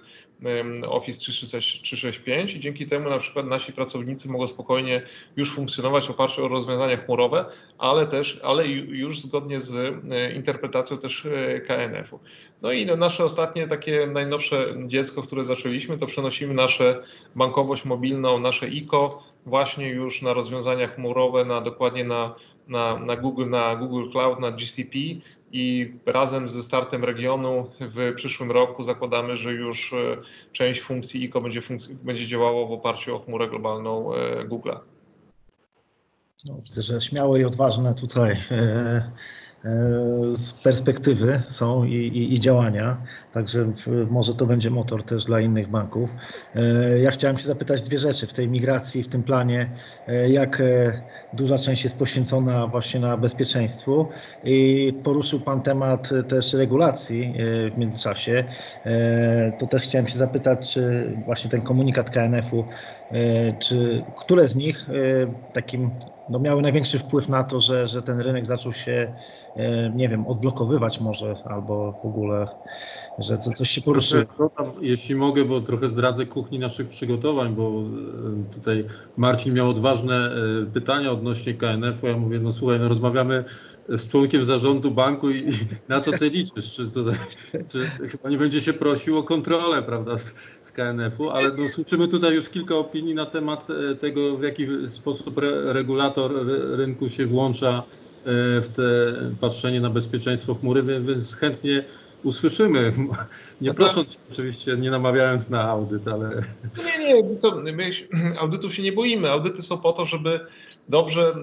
Office 0.89 1.19
365 1.19 2.55
i 2.55 2.61
dzięki 2.61 2.87
temu 2.87 3.11
na 3.11 3.19
przykład 3.19 3.47
nasi 3.47 3.73
pracownicy 3.73 4.29
mogą 4.29 4.47
spokojnie 4.47 5.03
już 5.37 5.55
funkcjonować 5.55 6.07
w 6.07 6.11
oparciu 6.11 6.45
o 6.45 6.49
rozwiązania 6.49 6.97
chmurowe, 6.97 7.45
ale 7.79 8.07
też, 8.07 8.41
ale 8.43 8.67
już 8.69 9.21
zgodnie 9.21 9.61
z 9.61 9.95
interpretacją 10.37 10.99
też 10.99 11.27
KNF-u. 11.67 12.21
No 12.63 12.73
i 12.73 12.87
nasze 12.87 13.25
ostatnie 13.25 13.69
takie 13.69 14.07
najnowsze 14.07 14.75
dziecko, 14.87 15.23
które 15.23 15.45
zaczęliśmy, 15.45 15.99
to 15.99 16.07
przenosimy 16.07 16.55
nasze 16.55 17.03
bankowość 17.37 17.85
mobilną, 17.85 18.39
nasze 18.39 18.69
ICO 18.69 19.23
właśnie 19.47 19.89
już 19.89 20.23
na 20.23 20.33
rozwiązania 20.33 20.87
chmurowe, 20.87 21.45
na 21.45 21.61
dokładnie 21.61 22.05
na, 22.05 22.35
na, 22.69 22.99
na, 22.99 23.17
Google, 23.17 23.51
na 23.51 23.77
Google 23.77 24.11
Cloud, 24.11 24.41
na 24.41 24.53
GCP 24.53 24.99
i 25.53 25.95
razem 26.07 26.49
ze 26.49 26.63
startem 26.63 27.05
regionu 27.05 27.71
w 27.81 28.13
przyszłym 28.17 28.51
roku 28.51 28.85
zakładamy, 28.85 29.37
że 29.37 29.53
już 29.53 29.93
e, 29.93 29.97
część 30.53 30.81
funkcji 30.81 31.25
ICO 31.25 31.41
będzie, 31.41 31.61
będzie 31.91 32.27
działało 32.27 32.67
w 32.67 32.73
oparciu 32.73 33.17
o 33.17 33.19
chmurę 33.19 33.49
globalną 33.49 34.15
e, 34.15 34.45
Google. 34.45 34.73
No, 36.45 36.55
widzę, 36.65 36.83
że 36.83 37.01
śmiałe 37.01 37.41
i 37.41 37.45
odważne 37.45 37.95
tutaj 37.95 38.37
e, 38.51 39.11
perspektywy 40.65 41.41
są 41.45 41.85
i, 41.85 41.95
i, 41.95 42.35
i, 42.35 42.41
działania, 42.41 43.03
także 43.33 43.73
może 44.11 44.35
to 44.35 44.47
będzie 44.47 44.71
motor 44.71 45.03
też 45.03 45.25
dla 45.25 45.41
innych 45.41 45.69
banków. 45.69 46.15
E, 46.55 46.99
ja 46.99 47.11
chciałem 47.11 47.39
się 47.39 47.47
zapytać 47.47 47.83
dwie 47.83 47.99
rzeczy 47.99 48.27
w 48.27 48.33
tej 48.33 48.49
migracji, 48.49 49.03
w 49.03 49.09
tym 49.09 49.23
planie, 49.23 49.71
e, 50.07 50.31
jak 50.31 50.63
duża 51.33 51.59
część 51.59 51.85
jest 51.85 51.99
poświęcona 51.99 52.67
właśnie 52.67 53.01
na 53.01 53.17
bezpieczeństwu 53.17 54.09
i 54.45 54.93
poruszył 55.05 55.41
Pan 55.41 55.63
temat 55.63 56.11
też 56.29 56.53
regulacji 56.53 57.35
w 57.75 57.79
międzyczasie. 57.79 58.45
To 59.59 59.67
też 59.67 59.83
chciałem 59.83 60.09
się 60.09 60.19
zapytać, 60.19 60.73
czy 60.75 61.13
właśnie 61.25 61.51
ten 61.51 61.63
komunikat 61.63 62.11
KNF-u, 62.11 62.69
czy 63.59 64.05
które 64.17 64.47
z 64.47 64.57
nich 64.57 64.87
takim 65.53 65.91
no, 66.29 66.39
miały 66.39 66.63
największy 66.63 66.99
wpływ 66.99 67.29
na 67.29 67.45
to, 67.45 67.61
że, 67.61 67.87
że 67.87 68.03
ten 68.03 68.21
rynek 68.21 68.47
zaczął 68.47 68.73
się, 68.73 69.13
e, 69.57 69.91
nie 69.91 70.09
wiem, 70.09 70.27
odblokowywać 70.27 71.01
może, 71.01 71.37
albo 71.45 71.93
w 72.03 72.07
ogóle, 72.07 72.49
że 73.19 73.39
coś 73.39 73.71
się 73.71 73.81
poruszyło. 73.81 74.25
Jeśli 74.81 75.15
mogę, 75.15 75.45
bo 75.45 75.61
trochę 75.61 75.89
zdradzę 75.89 76.27
kuchni 76.27 76.59
naszych 76.59 76.89
przygotowań, 76.89 77.55
bo 77.55 77.63
e, 77.69 78.55
tutaj 78.55 78.85
Marcin 79.17 79.55
miał 79.55 79.71
odważne 79.71 80.15
e, 80.15 80.67
pytania 80.67 81.11
odnośnie 81.11 81.55
KNF-u. 81.55 82.07
Ja 82.07 82.17
mówię, 82.17 82.39
no 82.39 82.53
słuchaj, 82.53 82.81
no 82.81 82.89
rozmawiamy 82.89 83.45
z 83.89 84.09
członkiem 84.09 84.45
zarządu 84.45 84.91
banku 84.91 85.31
i, 85.31 85.37
i 85.37 85.53
na 85.89 86.01
co 86.01 86.13
ty 86.13 86.31
liczysz? 86.31 86.75
Czy, 86.75 86.91
to, 86.91 87.01
czy, 87.69 88.09
chyba 88.09 88.31
nie 88.31 88.39
będzie 88.39 88.61
się 88.61 88.73
prosił 88.73 89.19
o 89.19 89.23
kontrolę, 89.23 89.83
prawda, 89.83 90.19
z, 90.19 90.35
z 90.61 90.73
KNF-u, 90.73 91.31
ale 91.31 91.51
no, 91.59 91.69
słyszymy 91.69 92.09
tutaj 92.09 92.35
już 92.35 92.49
kilka 92.49 92.75
opinii 92.75 93.15
na 93.15 93.27
temat 93.27 93.69
e, 93.71 93.95
tego, 93.95 94.37
w 94.37 94.43
jaki 94.43 94.67
sposób 94.89 95.39
re, 95.39 95.73
regulator 95.73 96.47
rynku 96.77 97.09
się 97.09 97.27
włącza 97.27 97.83
e, 98.25 98.61
w 98.61 98.69
te 98.69 98.83
patrzenie 99.41 99.81
na 99.81 99.91
bezpieczeństwo 99.91 100.55
chmury, 100.55 100.83
więc 100.83 101.35
chętnie 101.35 101.85
usłyszymy. 102.23 102.93
Nie 103.61 103.75
prosząc 103.75 104.19
oczywiście, 104.33 104.77
nie 104.77 104.91
namawiając 104.91 105.51
na 105.51 105.63
audyt, 105.63 106.09
ale. 106.09 106.43
Nie, 106.99 107.23
nie, 107.23 107.37
to 107.37 107.55
my 107.55 107.93
audytów 108.39 108.75
się 108.75 108.83
nie 108.83 108.93
boimy. 108.93 109.31
Audyty 109.31 109.63
są 109.63 109.79
po 109.79 109.93
to, 109.93 110.07
żeby 110.07 110.41
dobrze, 110.89 111.35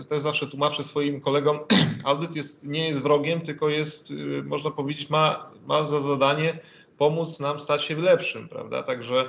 e, 0.00 0.04
też 0.04 0.22
zawsze 0.22 0.46
tłumaczę 0.46 0.82
swoim 0.82 1.20
kolegom, 1.20 1.58
audyt 2.04 2.36
jest, 2.36 2.66
nie 2.66 2.88
jest 2.88 3.02
wrogiem, 3.02 3.40
tylko 3.40 3.68
jest, 3.68 4.10
e, 4.10 4.42
można 4.42 4.70
powiedzieć, 4.70 5.10
ma, 5.10 5.50
ma 5.66 5.88
za 5.88 6.00
zadanie 6.00 6.58
pomóc 6.98 7.40
nam 7.40 7.60
stać 7.60 7.84
się 7.84 7.96
lepszym, 7.96 8.48
prawda? 8.48 8.82
Także 8.82 9.28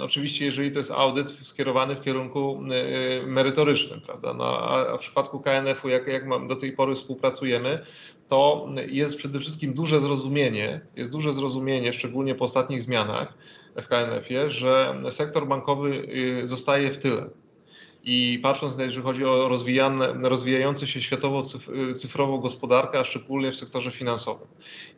Oczywiście, 0.00 0.44
jeżeli 0.44 0.72
to 0.72 0.78
jest 0.78 0.90
audyt 0.90 1.30
skierowany 1.30 1.94
w 1.94 2.00
kierunku 2.00 2.60
e, 2.70 3.26
merytorycznym, 3.26 4.00
prawda? 4.00 4.34
No, 4.34 4.58
a 4.58 4.96
w 4.96 5.00
przypadku 5.00 5.40
KNF-u, 5.40 5.88
jak, 5.88 6.06
jak 6.06 6.48
do 6.48 6.56
tej 6.56 6.72
pory 6.72 6.94
współpracujemy, 6.94 7.86
to 8.28 8.68
jest 8.88 9.16
przede 9.16 9.40
wszystkim 9.40 9.74
duże 9.74 10.00
zrozumienie, 10.00 10.80
jest 10.96 11.12
duże 11.12 11.32
zrozumienie, 11.32 11.92
szczególnie 11.92 12.34
po 12.34 12.44
ostatnich 12.44 12.82
zmianach 12.82 13.34
w 13.76 13.88
KNF-ie, 13.88 14.50
że 14.50 14.94
sektor 15.10 15.46
bankowy 15.46 16.08
zostaje 16.44 16.92
w 16.92 16.98
tyle. 16.98 17.30
I 18.10 18.38
patrząc 18.42 18.76
na, 18.76 18.84
jeżeli 18.84 19.02
chodzi 19.02 19.24
o 19.24 19.48
rozwijający 20.22 20.86
się 20.86 21.02
światowo 21.02 21.42
cyfrową 21.96 22.38
gospodarkę, 22.38 22.98
a 22.98 23.04
szczególnie 23.04 23.52
w 23.52 23.56
sektorze 23.56 23.90
finansowym. 23.90 24.48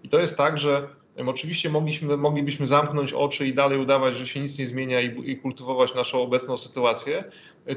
I 0.02 0.09
to 0.09 0.19
jest 0.19 0.37
tak, 0.37 0.59
że 0.59 0.88
oczywiście 1.26 1.71
mogliśmy, 1.71 2.17
moglibyśmy 2.17 2.67
zamknąć 2.67 3.12
oczy 3.12 3.47
i 3.47 3.55
dalej 3.55 3.79
udawać, 3.79 4.17
że 4.17 4.26
się 4.26 4.40
nic 4.40 4.59
nie 4.59 4.67
zmienia 4.67 5.00
i, 5.00 5.31
i 5.31 5.37
kultywować 5.37 5.95
naszą 5.95 6.23
obecną 6.23 6.59
sytuację, 6.59 7.25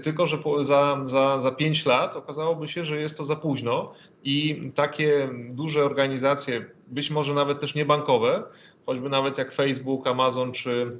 tylko 0.04 0.28
że 0.28 0.38
po, 0.38 0.66
za, 0.66 1.04
za, 1.06 1.40
za 1.40 1.52
5 1.52 1.86
lat 1.86 2.16
okazałoby 2.16 2.68
się, 2.68 2.86
że 2.86 3.02
jest 3.02 3.18
to 3.18 3.24
za 3.24 3.36
późno 3.36 3.94
i 4.24 4.72
takie 4.76 5.30
duże 5.50 5.86
organizacje, 5.86 6.66
być 6.88 7.12
może 7.12 7.34
nawet 7.34 7.60
też 7.60 7.76
niebankowe, 7.76 8.44
choćby 8.86 9.10
nawet 9.10 9.38
jak 9.38 9.54
Facebook, 9.54 10.08
Amazon 10.08 10.52
czy 10.52 10.98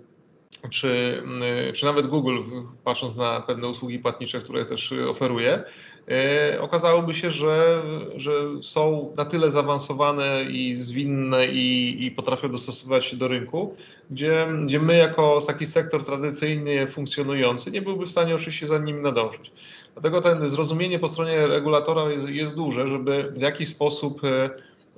czy, 0.70 1.22
mm, 1.24 1.74
czy 1.74 1.86
nawet 1.86 2.08
Google, 2.08 2.40
patrząc 2.84 3.16
na 3.16 3.42
pewne 3.42 3.68
usługi 3.68 4.00
płatnicze, 4.00 4.40
które 4.40 4.66
też 4.66 4.94
oferuje, 5.10 5.64
e, 6.08 6.62
okazałoby 6.62 7.14
się, 7.14 7.32
że, 7.32 7.84
że 8.16 8.32
są 8.62 9.14
na 9.18 9.26
tyle 9.26 9.52
zaawansowane 9.52 10.44
i 10.44 10.74
zwinne 10.74 11.48
i, 11.48 11.98
i 12.06 12.12
potrafią 12.12 12.52
dostosować 12.52 13.06
się 13.06 13.18
do 13.18 13.28
rynku, 13.28 13.76
gdzie, 14.12 14.48
gdzie 14.66 14.80
my 14.80 14.98
jako 14.98 15.40
taki 15.48 15.66
sektor 15.66 16.06
tradycyjnie 16.06 16.88
funkcjonujący 16.88 17.72
nie 17.72 17.82
byłby 17.82 18.06
w 18.06 18.12
stanie 18.12 18.36
oczywiście 18.36 18.68
za 18.68 18.78
nim 18.78 19.02
nadążyć. 19.02 19.52
Dlatego 19.94 20.22
ten 20.22 20.50
zrozumienie 20.50 21.00
po 21.00 21.10
stronie 21.10 21.48
regulatora 21.48 22.10
jest, 22.12 22.30
jest 22.30 22.56
duże, 22.56 22.88
żeby 22.88 23.32
w 23.36 23.42
jakiś 23.42 23.70
sposób 23.70 24.22
e, 24.24 24.50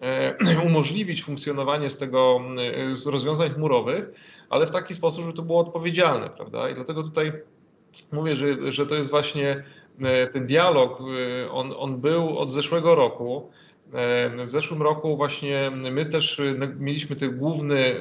e, 0.01 0.59
umożliwić 0.67 1.23
funkcjonowanie 1.23 1.89
z 1.89 1.97
tego 1.97 2.41
z 2.93 3.07
rozwiązań 3.07 3.49
chmurowych, 3.49 4.11
ale 4.49 4.67
w 4.67 4.71
taki 4.71 4.93
sposób, 4.93 5.21
żeby 5.21 5.33
to 5.33 5.41
było 5.41 5.59
odpowiedzialne, 5.59 6.29
prawda? 6.29 6.69
I 6.69 6.75
dlatego 6.75 7.03
tutaj 7.03 7.31
mówię, 8.11 8.35
że, 8.35 8.71
że 8.71 8.85
to 8.85 8.95
jest 8.95 9.09
właśnie 9.09 9.63
e, 10.01 10.27
ten 10.27 10.47
dialog, 10.47 10.99
e, 11.01 11.51
on, 11.51 11.73
on 11.77 12.01
był 12.01 12.37
od 12.37 12.51
zeszłego 12.51 12.95
roku. 12.95 13.49
E, 13.93 14.45
w 14.45 14.51
zeszłym 14.51 14.81
roku 14.81 15.17
właśnie 15.17 15.71
my 15.91 16.05
też 16.05 16.41
mieliśmy 16.79 17.15
ten 17.15 17.37
główny, 17.37 17.95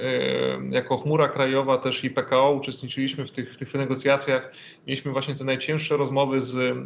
jako 0.71 0.99
chmura 0.99 1.29
krajowa 1.29 1.79
też 1.79 2.05
i 2.05 2.11
PKO 2.11 2.53
uczestniczyliśmy 2.53 3.27
w 3.27 3.31
tych, 3.31 3.55
w 3.55 3.57
tych 3.57 3.75
negocjacjach. 3.75 4.53
Mieliśmy 4.87 5.13
właśnie 5.13 5.35
te 5.35 5.45
najcięższe 5.45 5.97
rozmowy 5.97 6.43
z, 6.43 6.77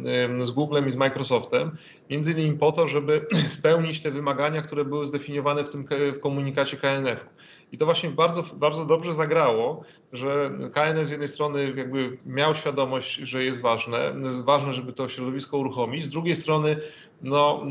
z 0.47 0.51
Googlem 0.51 0.87
i 0.87 0.91
z 0.91 0.95
Microsoftem, 0.95 1.71
między 2.09 2.31
innymi 2.31 2.57
po 2.57 2.71
to, 2.71 2.87
żeby 2.87 3.25
spełnić 3.57 4.01
te 4.01 4.11
wymagania, 4.11 4.61
które 4.61 4.85
były 4.85 5.07
zdefiniowane 5.07 5.63
w 5.63 5.69
tym 5.69 5.87
w 6.15 6.19
komunikacie 6.19 6.77
KNF. 6.77 7.25
I 7.71 7.77
to 7.77 7.85
właśnie 7.85 8.09
bardzo, 8.09 8.43
bardzo 8.53 8.85
dobrze 8.85 9.13
zagrało, 9.13 9.83
że 10.13 10.51
KNF 10.73 11.07
z 11.07 11.11
jednej 11.11 11.29
strony 11.29 11.73
jakby 11.75 12.17
miał 12.25 12.55
świadomość, 12.55 13.15
że 13.15 13.43
jest 13.43 13.61
ważne, 13.61 14.13
jest 14.23 14.43
ważne, 14.43 14.73
żeby 14.73 14.93
to 14.93 15.09
środowisko 15.09 15.57
uruchomić, 15.57 16.03
z 16.03 16.09
drugiej 16.09 16.35
strony 16.35 16.77
no, 17.21 17.65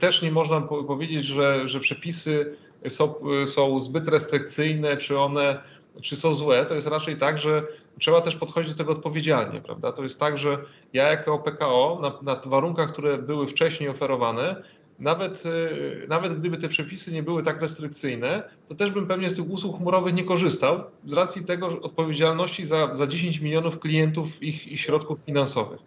też 0.00 0.22
nie 0.22 0.32
można 0.32 0.60
powiedzieć, 0.60 1.24
że, 1.24 1.68
że 1.68 1.80
przepisy 1.80 2.56
są, 2.88 3.14
są 3.46 3.80
zbyt 3.80 4.08
restrykcyjne, 4.08 4.96
czy 4.96 5.18
one 5.18 5.60
czy 6.02 6.16
są 6.16 6.34
złe, 6.34 6.66
to 6.66 6.74
jest 6.74 6.86
raczej 6.86 7.16
tak, 7.16 7.38
że 7.38 7.62
trzeba 8.00 8.20
też 8.20 8.36
podchodzić 8.36 8.72
do 8.72 8.78
tego 8.78 8.92
odpowiedzialnie, 8.92 9.60
prawda? 9.60 9.92
To 9.92 10.02
jest 10.02 10.20
tak, 10.20 10.38
że 10.38 10.58
ja 10.92 11.10
jako 11.10 11.38
PKO 11.38 11.98
na, 12.02 12.34
na 12.34 12.40
warunkach, 12.50 12.92
które 12.92 13.18
były 13.18 13.46
wcześniej 13.46 13.88
oferowane, 13.88 14.62
nawet, 14.98 15.46
y, 15.46 16.06
nawet 16.08 16.40
gdyby 16.40 16.58
te 16.58 16.68
przepisy 16.68 17.12
nie 17.12 17.22
były 17.22 17.42
tak 17.42 17.60
restrykcyjne, 17.60 18.42
to 18.68 18.74
też 18.74 18.90
bym 18.90 19.06
pewnie 19.06 19.30
z 19.30 19.36
tych 19.36 19.50
usług 19.50 19.78
chmurowych 19.78 20.14
nie 20.14 20.24
korzystał 20.24 20.84
z 21.06 21.12
racji 21.12 21.44
tego 21.44 21.80
odpowiedzialności 21.80 22.64
za, 22.64 22.96
za 22.96 23.06
10 23.06 23.40
milionów 23.40 23.78
klientów 23.78 24.42
ich, 24.42 24.68
ich 24.68 24.80
środków 24.80 25.18
finansowych. 25.26 25.80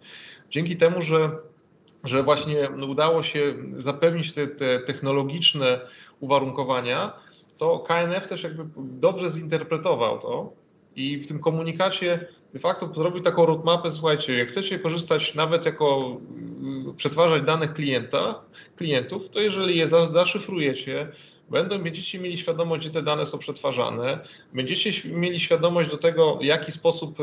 Dzięki 0.50 0.76
temu, 0.76 1.02
że, 1.02 1.30
że 2.04 2.22
właśnie 2.22 2.70
udało 2.70 3.22
się 3.22 3.54
zapewnić 3.78 4.32
te, 4.32 4.46
te 4.46 4.80
technologiczne 4.80 5.80
uwarunkowania, 6.20 7.12
to 7.58 7.78
KNF 7.78 8.28
też 8.28 8.42
jakby 8.42 8.64
dobrze 8.76 9.30
zinterpretował 9.30 10.18
to 10.18 10.52
i 10.96 11.16
w 11.18 11.28
tym 11.28 11.38
komunikacie 11.38 12.26
de 12.52 12.58
facto 12.58 12.92
zrobił 12.94 13.22
taką 13.22 13.46
roadmapę, 13.46 13.90
słuchajcie, 13.90 14.38
jak 14.38 14.48
chcecie 14.48 14.78
korzystać 14.78 15.34
nawet 15.34 15.66
jako 15.66 16.16
przetwarzać 16.96 17.42
dane 17.42 17.68
klienta, 17.68 18.40
klientów, 18.76 19.30
to 19.30 19.40
jeżeli 19.40 19.78
je 19.78 19.88
zaszyfrujecie, 19.88 21.12
będą, 21.50 21.78
będziecie 21.78 22.18
mieli 22.18 22.38
świadomość, 22.38 22.82
gdzie 22.82 22.90
te 22.90 23.02
dane 23.02 23.26
są 23.26 23.38
przetwarzane, 23.38 24.18
będziecie 24.52 25.08
mieli 25.08 25.40
świadomość 25.40 25.90
do 25.90 25.98
tego, 25.98 26.36
w 26.36 26.44
jaki 26.44 26.72
sposób, 26.72 27.18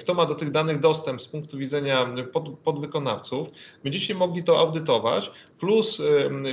kto 0.00 0.14
ma 0.14 0.26
do 0.26 0.34
tych 0.34 0.50
danych 0.50 0.80
dostęp 0.80 1.22
z 1.22 1.26
punktu 1.26 1.58
widzenia 1.58 2.06
pod, 2.32 2.58
podwykonawców, 2.58 3.48
będziecie 3.84 4.14
mogli 4.14 4.44
to 4.44 4.58
audytować, 4.58 5.30
plus 5.60 6.02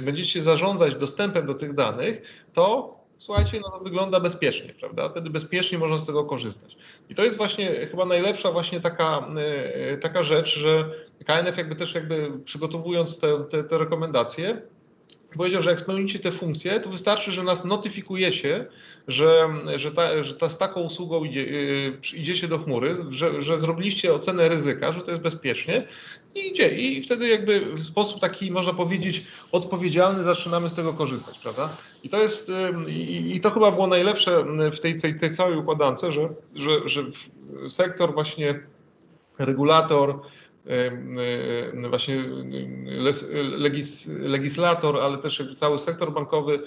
będziecie 0.02 0.42
zarządzać 0.42 0.96
dostępem 0.96 1.46
do 1.46 1.54
tych 1.54 1.74
danych, 1.74 2.22
to 2.54 2.95
słuchajcie, 3.26 3.60
no 3.64 3.70
to 3.70 3.80
wygląda 3.80 4.20
bezpiecznie, 4.20 4.74
prawda? 4.74 5.10
Wtedy 5.10 5.30
bezpiecznie 5.30 5.78
można 5.78 5.98
z 5.98 6.06
tego 6.06 6.24
korzystać. 6.24 6.78
I 7.10 7.16
to 7.16 7.24
jest 7.24 7.38
właśnie 7.38 7.88
chyba 7.88 8.06
najlepsza 8.06 8.52
właśnie 8.52 8.82
taka, 8.82 9.28
e, 9.38 9.98
taka 9.98 10.24
rzecz, 10.24 10.60
że 10.60 10.90
KNF 11.26 11.58
jakby 11.58 11.76
też 11.76 11.96
jakby 11.96 12.32
przygotowując 12.46 13.20
te, 13.20 13.44
te, 13.52 13.64
te 13.64 13.78
rekomendacje, 13.78 14.62
powiedział, 15.38 15.62
że 15.62 15.70
jak 15.70 15.80
spełnicie 15.80 16.20
te 16.20 16.32
funkcje, 16.32 16.80
to 16.80 16.90
wystarczy, 16.90 17.32
że 17.32 17.44
nas 17.44 17.66
notyfikujecie, 17.66 18.66
że, 19.08 19.48
że, 19.76 19.92
ta, 19.92 20.24
że 20.24 20.34
ta 20.34 20.50
z 20.50 20.58
taką 20.58 20.82
usługą 20.82 21.24
idzie, 21.24 21.44
yy, 21.44 21.98
idziecie 22.14 22.48
do 22.48 22.60
chmury, 22.60 22.96
że, 23.10 23.44
że 23.44 23.58
zrobiliście 23.58 24.14
ocenę 24.14 24.50
ryzyka, 24.50 24.92
że 24.92 25.02
to 25.02 25.12
jest 25.12 25.24
bezpiecznie 25.24 25.88
i 26.36 26.48
idzie. 26.48 26.70
I 26.70 27.04
wtedy 27.04 27.28
jakby 27.28 27.76
w 27.76 27.84
sposób 27.84 28.20
taki, 28.20 28.52
można 28.52 28.74
powiedzieć, 28.74 29.24
odpowiedzialny 29.52 30.24
zaczynamy 30.24 30.70
z 30.70 30.76
tego 30.76 30.94
korzystać, 30.94 31.40
prawda? 31.40 31.78
I 32.04 32.10
to 32.10 32.22
jest, 32.22 32.50
yy, 32.50 32.92
i, 32.92 33.42
to 33.42 33.50
chyba 33.50 33.72
było 33.72 33.88
najlepsze 33.88 34.46
w 34.72 34.80
tej, 34.80 34.98
tej, 34.98 35.16
tej 35.16 35.30
całej 35.30 35.58
układance, 35.58 36.02
że, 36.02 36.30
że, 36.56 36.90
że 36.90 37.04
sektor 37.70 38.14
właśnie 38.14 38.60
regulator, 39.40 40.20
właśnie 41.90 42.24
legis, 43.58 44.08
legislator, 44.08 44.98
ale 44.98 45.18
też 45.18 45.44
cały 45.58 45.80
sektor 45.80 46.14
bankowy, 46.14 46.60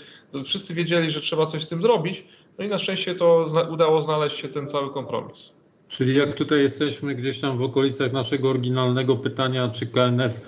wszyscy 0.44 0.74
wiedzieli, 0.74 1.10
że 1.10 1.20
trzeba 1.20 1.46
coś 1.46 1.64
z 1.64 1.68
tym 1.68 1.82
zrobić. 1.82 2.24
No 2.58 2.64
i 2.64 2.68
na 2.68 2.78
szczęście 2.78 3.14
to 3.14 3.46
udało 3.70 4.02
znaleźć 4.02 4.36
się 4.36 4.48
ten 4.48 4.68
cały 4.68 4.92
kompromis. 4.92 5.52
Czyli 5.88 6.16
jak 6.16 6.34
tutaj 6.34 6.62
jesteśmy 6.62 7.14
gdzieś 7.14 7.40
tam 7.40 7.58
w 7.58 7.62
okolicach 7.62 8.12
naszego 8.12 8.50
oryginalnego 8.50 9.16
pytania, 9.16 9.68
czy 9.68 9.86
KNF 9.86 10.40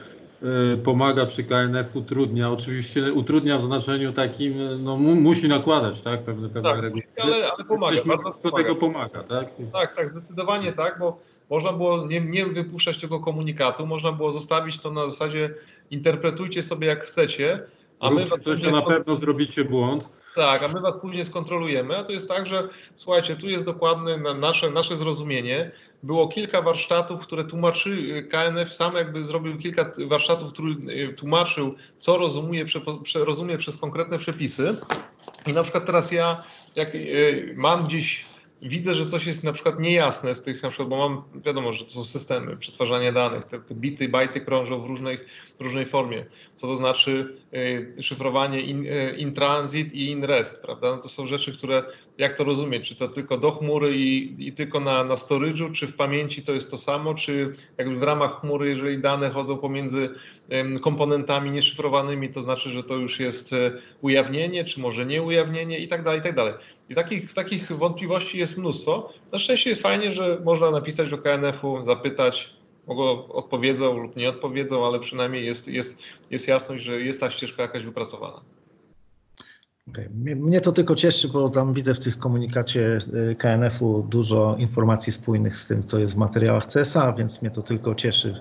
y, 0.43 0.77
pomaga, 0.77 1.27
czy 1.27 1.45
KNF 1.45 1.97
utrudnia. 1.97 2.51
Oczywiście 2.51 3.13
utrudnia 3.13 3.59
w 3.59 3.65
znaczeniu 3.65 4.13
takim, 4.13 4.85
no 4.85 4.97
mu, 4.97 5.15
musi 5.15 5.49
nakładać, 5.49 6.01
tak, 6.01 6.23
pewne, 6.23 6.49
pewne 6.49 6.71
tak, 6.71 6.81
reguły. 6.83 7.03
Ale, 7.17 7.35
ale 7.37 7.65
pomaga. 7.69 7.97
Do 8.45 8.51
tego 8.51 8.77
pomaga, 8.77 9.23
tak? 9.23 9.49
Tak, 9.73 9.97
tak, 9.97 10.09
zdecydowanie 10.09 10.73
tak, 10.73 10.99
bo 10.99 11.19
można 11.51 11.73
było 11.73 12.07
nie, 12.07 12.21
nie 12.21 12.47
wypuszczać 12.47 13.01
tego 13.01 13.21
komunikatu, 13.21 13.87
można 13.87 14.13
było 14.13 14.33
zostawić 14.33 14.81
to 14.81 14.91
na 14.91 15.11
zasadzie 15.11 15.55
interpretujcie 15.91 16.63
sobie 16.63 16.87
jak 16.87 17.05
chcecie, 17.05 17.67
a 18.01 18.11
my 18.11 18.25
coś, 18.25 18.63
na 18.63 18.83
pewno 18.83 19.17
zrobicie 19.17 19.65
błąd. 19.65 20.13
Tak, 20.35 20.63
a 20.63 20.69
my 20.69 20.81
was 20.81 20.95
później 21.01 21.25
skontrolujemy. 21.25 21.99
A 21.99 22.05
to 22.05 22.13
jest 22.13 22.29
tak, 22.29 22.47
że 22.47 22.69
słuchajcie, 22.97 23.37
tu 23.37 23.49
jest 23.49 23.65
dokładne 23.65 24.35
nasze, 24.35 24.71
nasze 24.71 24.97
zrozumienie. 24.97 25.71
Było 26.03 26.29
kilka 26.29 26.63
warsztatów, 26.63 27.21
które 27.21 27.45
tłumaczy 27.45 28.23
KNF 28.31 28.75
sam 28.75 28.97
jakby 28.97 29.25
zrobił 29.25 29.59
kilka 29.59 29.93
warsztatów, 30.09 30.53
który 30.53 30.73
y, 30.73 31.15
tłumaczył, 31.15 31.75
co 31.99 32.19
rozumie, 32.19 32.65
rozumie 33.15 33.59
przez 33.59 33.77
konkretne 33.77 34.19
przepisy. 34.19 34.77
I 35.47 35.53
na 35.53 35.63
przykład 35.63 35.87
teraz 35.87 36.13
ja, 36.13 36.43
jak 36.77 36.95
y, 36.95 37.55
mam 37.57 37.85
gdzieś 37.85 38.25
widzę, 38.63 38.95
że 38.95 39.07
coś 39.07 39.27
jest 39.27 39.45
na 39.45 39.53
przykład 39.53 39.81
niejasne 39.81 40.35
z 40.35 40.43
tych, 40.43 40.63
na 40.63 40.69
przykład, 40.69 40.89
bo 40.89 40.97
mam, 40.97 41.23
wiadomo, 41.45 41.73
że 41.73 41.85
to 41.85 41.91
są 41.91 42.05
systemy 42.05 42.57
przetwarzania 42.57 43.13
danych, 43.13 43.45
te, 43.45 43.61
te 43.61 43.75
bity, 43.75 44.09
bajty 44.09 44.41
krążą 44.41 44.81
w 44.81 44.87
różnej, 44.87 45.19
w 45.59 45.63
różnej 45.63 45.87
formie. 45.87 46.25
Co 46.57 46.67
to 46.67 46.77
znaczy 46.77 47.37
y, 47.55 48.03
szyfrowanie 48.03 48.61
in, 48.61 48.87
y, 48.87 49.15
in, 49.19 49.35
transit 49.35 49.93
i 49.93 50.11
in 50.11 50.25
rest, 50.25 50.63
prawda? 50.63 50.97
No 50.97 51.03
to 51.03 51.09
są 51.09 51.27
rzeczy, 51.27 51.53
które, 51.53 51.83
jak 52.19 52.37
to 52.37 52.45
rozumieć, 52.45 52.89
czy 52.89 52.97
to 52.97 53.09
tylko 53.09 53.39
do 53.39 53.51
chmury 53.51 53.97
i, 53.97 54.35
i 54.49 54.53
tylko 54.53 54.81
na, 54.81 55.05
na 55.05 55.15
storage'u, 55.15 55.73
czy 55.73 55.87
w 55.87 55.97
pamięci 55.97 56.43
to 56.43 56.53
jest 56.53 56.71
to 56.71 56.77
samo, 56.77 57.15
czy 57.15 57.53
jakby 57.79 57.97
w 57.97 58.03
ramach 58.03 58.41
chmury, 58.41 58.69
jeżeli 58.69 58.99
dane 58.99 59.31
chodzą 59.31 59.59
pomiędzy 59.59 60.11
y, 60.77 60.81
komponentami 60.81 61.51
nieszyfrowanymi, 61.51 62.29
to 62.29 62.41
znaczy, 62.41 62.71
że 62.71 62.85
to 62.85 62.97
już 62.97 63.21
jest 63.21 63.53
y, 63.53 63.73
ujawnienie, 64.01 64.65
czy 64.65 64.81
może 64.81 65.07
nie 65.07 65.23
ujawnienie 65.23 65.79
i 65.79 65.89
tak 65.89 66.03
dalej, 66.03 66.21
i 66.21 66.23
tak 66.23 66.35
dalej. 66.35 66.55
I 66.91 66.95
takich, 66.95 67.35
takich 67.35 67.73
wątpliwości 67.73 68.39
jest 68.39 68.59
mnóstwo. 68.59 69.13
Na 69.33 69.39
szczęście 69.39 69.71
jest 69.71 69.83
fajnie, 69.83 70.13
że 70.13 70.41
można 70.45 70.71
napisać 70.71 71.11
do 71.11 71.19
KNF-u, 71.19 71.85
zapytać, 71.85 72.55
mogą 72.87 73.27
odpowiedzą 73.27 73.99
lub 73.99 74.17
nie 74.17 74.29
odpowiedzą, 74.29 74.87
ale 74.87 75.01
przynajmniej 75.01 75.47
jest, 75.47 75.69
jest, 75.69 75.99
jest 76.31 76.49
jasność, 76.49 76.85
że 76.85 77.01
jest 77.01 77.21
ta 77.21 77.31
ścieżka 77.31 77.63
jakaś 77.63 77.85
wypracowana. 77.85 78.41
Okay. 79.91 80.11
Mnie 80.37 80.61
to 80.61 80.73
tylko 80.73 80.95
cieszy, 80.95 81.29
bo 81.29 81.51
tam 81.51 81.73
widzę 81.73 81.95
w 81.95 81.99
tych 81.99 82.19
komunikacie 82.19 82.99
y, 83.31 83.35
KNF-u 83.35 84.03
dużo 84.03 84.57
informacji 84.59 85.13
spójnych 85.13 85.57
z 85.57 85.67
tym, 85.67 85.83
co 85.83 85.99
jest 85.99 86.15
w 86.15 86.19
materiałach 86.19 86.67
CSA, 86.67 87.13
więc 87.13 87.43
mnie 87.43 87.51
to 87.51 87.63
tylko 87.63 87.95
cieszy, 87.95 88.41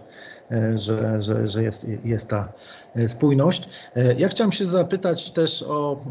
y, 0.52 0.78
że, 0.78 1.22
że, 1.22 1.48
że 1.48 1.64
jest, 1.64 1.88
jest 2.06 2.30
ta 2.30 2.54
y, 2.98 3.10
spójność. 3.10 3.70
Ja 4.18 4.28
chciałem 4.28 4.52
się 4.52 4.66
zapytać 4.66 5.32
też 5.32 5.64
o, 5.64 6.06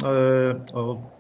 o 0.73 1.18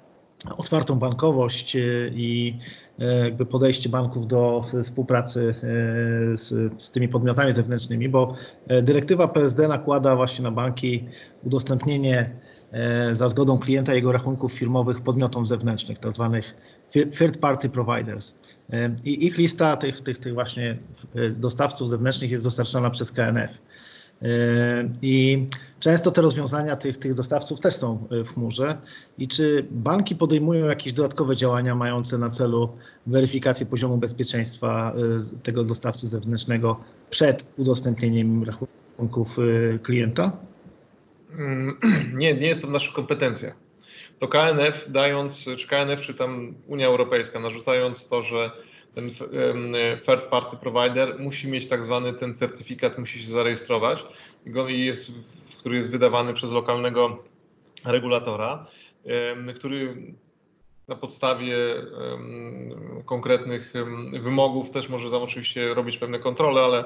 otwartą 0.57 0.98
bankowość 0.98 1.77
e, 1.77 1.81
i 2.09 2.59
e, 2.98 3.18
jakby 3.24 3.46
podejście 3.46 3.88
banków 3.88 4.27
do 4.27 4.64
współpracy 4.83 5.55
e, 5.62 5.62
z, 6.37 6.72
z, 6.83 6.90
tymi 6.90 7.09
podmiotami 7.09 7.53
zewnętrznymi, 7.53 8.09
bo 8.09 8.35
dyrektywa 8.83 9.29
PSD 9.29 9.68
nakłada 9.68 10.16
właśnie 10.16 10.42
na 10.42 10.51
banki 10.51 11.05
udostępnienie 11.44 12.31
za 13.12 13.29
zgodą 13.29 13.59
klienta 13.59 13.94
jego 13.94 14.12
rachunków 14.12 14.53
firmowych 14.53 15.01
podmiotom 15.01 15.46
zewnętrznych, 15.46 15.98
tak 15.98 16.12
zwanych 16.12 16.55
third 17.18 17.38
party 17.38 17.68
providers. 17.68 18.35
I 19.05 19.27
ich 19.27 19.38
lista 19.38 19.77
tych, 19.77 20.01
tych, 20.01 20.18
tych 20.18 20.35
właśnie 20.35 20.79
dostawców 21.31 21.88
zewnętrznych 21.88 22.31
jest 22.31 22.44
dostarczana 22.44 22.90
przez 22.90 23.12
KNF. 23.12 23.61
I 25.02 25.46
często 25.81 26.11
te 26.11 26.22
rozwiązania 26.22 26.76
tych, 26.76 26.96
tych 26.96 27.14
dostawców 27.14 27.61
też 27.61 27.74
są 27.74 28.07
w 28.11 28.35
chmurze. 28.35 28.78
I 29.18 29.28
czy 29.28 29.66
banki 29.70 30.16
podejmują 30.16 30.66
jakieś 30.66 30.92
dodatkowe 30.92 31.37
działania 31.37 31.74
mające 31.74 32.18
na 32.18 32.31
celu 32.31 32.68
weryfikację 33.07 33.66
poziomu 33.66 33.96
bezpieczeństwa 33.96 34.92
y, 35.37 35.42
tego 35.42 35.64
dostawcy 35.64 36.07
zewnętrznego 36.07 36.81
przed 37.11 37.44
udostępnieniem 37.57 38.44
rachunków 38.44 39.37
klienta? 39.83 40.33
Mm, 41.33 41.78
nie, 42.18 42.35
nie 42.35 42.46
jest 42.46 42.61
to 42.61 42.66
w 42.66 42.70
naszych 42.70 42.94
kompetencjach. 42.94 43.54
To 44.18 44.28
KNF 44.28 44.87
dając, 44.88 45.44
czy 45.59 45.68
KNF, 45.68 46.00
czy 46.00 46.14
tam 46.14 46.54
Unia 46.66 46.87
Europejska 46.87 47.40
narzucając 47.40 48.09
to, 48.09 48.22
że 48.22 48.50
ten 48.94 49.11
third 50.07 50.22
party 50.31 50.57
provider 50.57 51.18
musi 51.18 51.48
mieć 51.48 51.68
tak 51.68 51.85
zwany 51.85 52.12
ten 52.12 52.35
certyfikat, 52.35 52.98
musi 52.98 53.22
się 53.22 53.31
zarejestrować, 53.31 54.05
jest, 54.68 55.11
który 55.59 55.77
jest 55.77 55.90
wydawany 55.90 56.35
przez 56.35 56.53
lokalnego 56.53 57.24
regulatora, 57.85 58.66
który 59.55 59.96
na 60.88 60.96
podstawie 60.96 61.57
konkretnych 63.05 63.72
wymogów 64.22 64.70
też 64.70 64.88
może 64.88 65.11
tam 65.11 65.22
oczywiście 65.22 65.74
robić 65.74 65.98
pewne 65.98 66.18
kontrole, 66.18 66.61
ale 66.61 66.85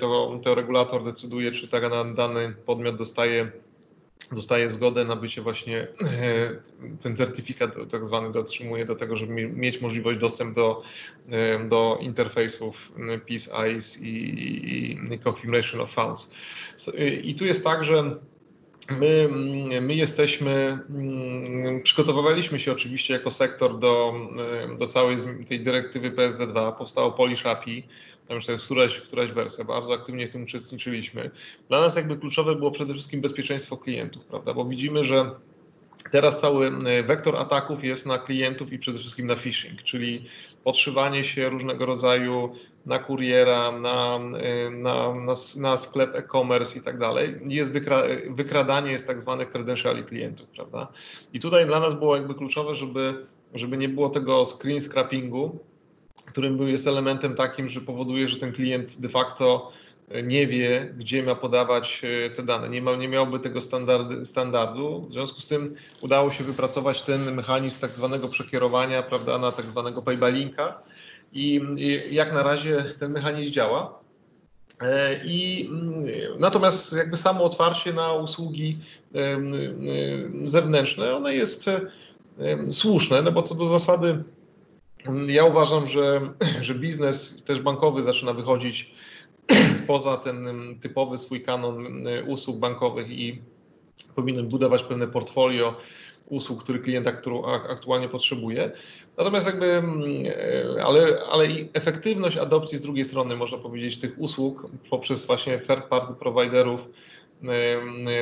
to, 0.00 0.40
to 0.44 0.54
regulator 0.54 1.04
decyduje, 1.04 1.52
czy 1.52 1.68
tak 1.68 1.82
dany 2.14 2.54
podmiot 2.66 2.96
dostaje 2.96 3.52
dostaje 4.32 4.70
zgodę 4.70 5.04
na 5.04 5.16
bycie 5.16 5.42
właśnie, 5.42 5.88
ten 7.02 7.16
certyfikat 7.16 7.70
tak 7.90 8.06
zwany 8.06 8.32
dotrzymuje 8.32 8.86
do 8.86 8.94
tego, 8.94 9.16
żeby 9.16 9.32
mieć 9.32 9.80
możliwość 9.80 10.18
dostępu 10.18 10.54
do, 10.54 10.82
do 11.68 11.98
interfejsów 12.00 12.92
PIS, 13.26 13.50
ICE 13.52 14.00
i, 14.00 14.92
i 15.12 15.18
Confirmation 15.28 15.80
of 15.80 15.90
Funds. 15.90 16.34
I 17.22 17.34
tu 17.34 17.44
jest 17.44 17.64
tak, 17.64 17.84
że 17.84 18.16
My, 18.90 19.28
my 19.80 19.94
jesteśmy, 19.94 20.78
przygotowywaliśmy 21.82 22.58
się 22.58 22.72
oczywiście 22.72 23.14
jako 23.14 23.30
sektor 23.30 23.78
do, 23.78 24.14
do 24.78 24.86
całej 24.86 25.16
tej 25.48 25.60
dyrektywy 25.60 26.10
PSD2. 26.10 26.72
Powstało 26.72 27.12
Polish 27.12 27.46
API, 27.46 27.84
tam 28.28 28.36
już 28.36 28.64
któraś, 28.64 29.00
któraś 29.00 29.32
wersja, 29.32 29.64
bardzo 29.64 29.94
aktywnie 29.94 30.28
w 30.28 30.32
tym 30.32 30.42
uczestniczyliśmy. 30.42 31.30
Dla 31.68 31.80
nas 31.80 31.96
jakby 31.96 32.16
kluczowe 32.16 32.54
było 32.54 32.70
przede 32.70 32.94
wszystkim 32.94 33.20
bezpieczeństwo 33.20 33.76
klientów, 33.76 34.24
prawda, 34.24 34.54
bo 34.54 34.64
widzimy, 34.64 35.04
że 35.04 35.30
Teraz 36.10 36.40
cały 36.40 36.72
wektor 37.06 37.36
ataków 37.36 37.84
jest 37.84 38.06
na 38.06 38.18
klientów 38.18 38.72
i 38.72 38.78
przede 38.78 38.98
wszystkim 38.98 39.26
na 39.26 39.36
phishing, 39.36 39.82
czyli 39.82 40.24
podszywanie 40.64 41.24
się 41.24 41.48
różnego 41.48 41.86
rodzaju 41.86 42.54
na 42.86 42.98
kuriera, 42.98 43.72
na, 43.72 44.18
na, 44.70 45.14
na, 45.14 45.34
na 45.56 45.76
sklep 45.76 46.14
e-commerce 46.14 46.78
i 46.78 46.82
tak 46.82 46.98
dalej. 46.98 47.40
Jest 47.46 47.72
wykra, 47.72 48.02
wykradanie 48.30 48.92
jest 48.92 49.06
tak 49.06 49.20
zwanych 49.20 49.52
credentiali 49.52 50.04
klientów, 50.04 50.48
prawda? 50.48 50.88
I 51.32 51.40
tutaj 51.40 51.66
dla 51.66 51.80
nas 51.80 51.94
było 51.94 52.16
jakby 52.16 52.34
kluczowe, 52.34 52.74
żeby, 52.74 53.26
żeby 53.54 53.76
nie 53.76 53.88
było 53.88 54.08
tego 54.08 54.44
screen 54.44 54.80
scrappingu, 54.80 55.58
którym 56.32 56.68
jest 56.68 56.86
elementem 56.86 57.34
takim, 57.34 57.68
że 57.68 57.80
powoduje, 57.80 58.28
że 58.28 58.36
ten 58.36 58.52
klient 58.52 59.00
de 59.00 59.08
facto 59.08 59.72
nie 60.22 60.46
wie, 60.46 60.94
gdzie 60.98 61.22
ma 61.22 61.34
podawać 61.34 62.02
e, 62.04 62.30
te 62.30 62.42
dane. 62.42 62.68
Nie, 62.68 62.82
ma, 62.82 62.96
nie 62.96 63.08
miałby 63.08 63.40
tego 63.40 63.60
standard, 63.60 64.06
standardu. 64.24 65.06
W 65.08 65.12
związku 65.12 65.40
z 65.40 65.48
tym 65.48 65.74
udało 66.00 66.30
się 66.30 66.44
wypracować 66.44 67.02
ten 67.02 67.34
mechanizm 67.34 67.80
tak 67.80 67.90
zwanego 67.90 68.28
przekierowania 68.28 69.02
prawda, 69.02 69.38
na 69.38 69.52
tak 69.52 69.64
zwanego 69.66 70.02
paybalinka 70.02 70.82
i, 71.32 71.60
i 71.76 72.14
jak 72.14 72.32
na 72.32 72.42
razie 72.42 72.84
ten 72.98 73.12
mechanizm 73.12 73.52
działa. 73.52 73.98
E, 74.80 75.20
I 75.24 75.68
mm, 75.70 76.04
natomiast 76.38 76.92
jakby 76.92 77.16
samo 77.16 77.44
otwarcie 77.44 77.92
na 77.92 78.12
usługi 78.12 78.78
zewnętrzne, 80.42 81.14
one 81.14 81.34
jest 81.34 81.70
słuszne, 82.70 83.22
no 83.22 83.32
bo 83.32 83.42
co 83.42 83.54
do 83.54 83.66
zasady 83.66 84.22
ja 85.26 85.44
uważam, 85.44 85.88
że, 85.88 86.20
że 86.66 86.74
biznes 86.74 87.42
też 87.44 87.60
bankowy 87.60 88.02
zaczyna 88.02 88.32
wychodzić 88.32 88.94
poza 89.86 90.16
ten 90.16 90.48
typowy 90.80 91.18
swój 91.18 91.42
kanon 91.42 92.06
usług 92.26 92.58
bankowych 92.58 93.10
i 93.10 93.42
powinien 94.14 94.48
budować 94.48 94.82
pewne 94.82 95.06
portfolio 95.06 95.74
usług, 96.26 96.62
który 96.62 96.78
klient 96.78 97.06
aktualnie 97.68 98.08
potrzebuje. 98.08 98.72
Natomiast 99.16 99.46
jakby, 99.46 99.82
ale, 100.84 101.18
ale 101.30 101.46
i 101.46 101.68
efektywność 101.72 102.36
adopcji 102.36 102.78
z 102.78 102.82
drugiej 102.82 103.04
strony, 103.04 103.36
można 103.36 103.58
powiedzieć, 103.58 103.98
tych 103.98 104.14
usług 104.18 104.70
poprzez 104.90 105.26
właśnie 105.26 105.58
third 105.58 105.84
party 105.84 106.14
providerów, 106.14 106.88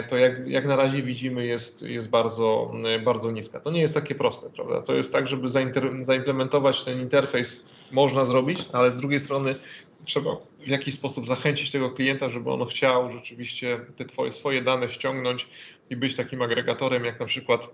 to 0.08 0.16
jak, 0.16 0.48
jak 0.48 0.66
na 0.66 0.76
razie 0.76 1.02
widzimy 1.02 1.46
jest, 1.46 1.82
jest 1.82 2.10
bardzo, 2.10 2.72
bardzo 3.04 3.30
niska. 3.30 3.60
To 3.60 3.70
nie 3.70 3.80
jest 3.80 3.94
takie 3.94 4.14
proste, 4.14 4.50
prawda? 4.50 4.82
To 4.82 4.94
jest 4.94 5.12
tak, 5.12 5.28
żeby 5.28 5.48
zaimplementować 6.00 6.84
ten 6.84 7.00
interfejs 7.00 7.64
można 7.92 8.24
zrobić, 8.24 8.58
ale 8.72 8.90
z 8.90 8.96
drugiej 8.96 9.20
strony 9.20 9.54
trzeba 10.04 10.30
w 10.66 10.68
jakiś 10.68 10.94
sposób 10.94 11.26
zachęcić 11.26 11.70
tego 11.70 11.90
klienta, 11.90 12.30
żeby 12.30 12.50
on 12.50 12.66
chciał 12.66 13.12
rzeczywiście 13.12 13.80
te 13.96 14.04
twoje, 14.04 14.32
swoje 14.32 14.62
dane 14.62 14.90
ściągnąć 14.90 15.46
i 15.90 15.96
być 15.96 16.16
takim 16.16 16.42
agregatorem, 16.42 17.04
jak 17.04 17.20
na 17.20 17.26
przykład 17.26 17.68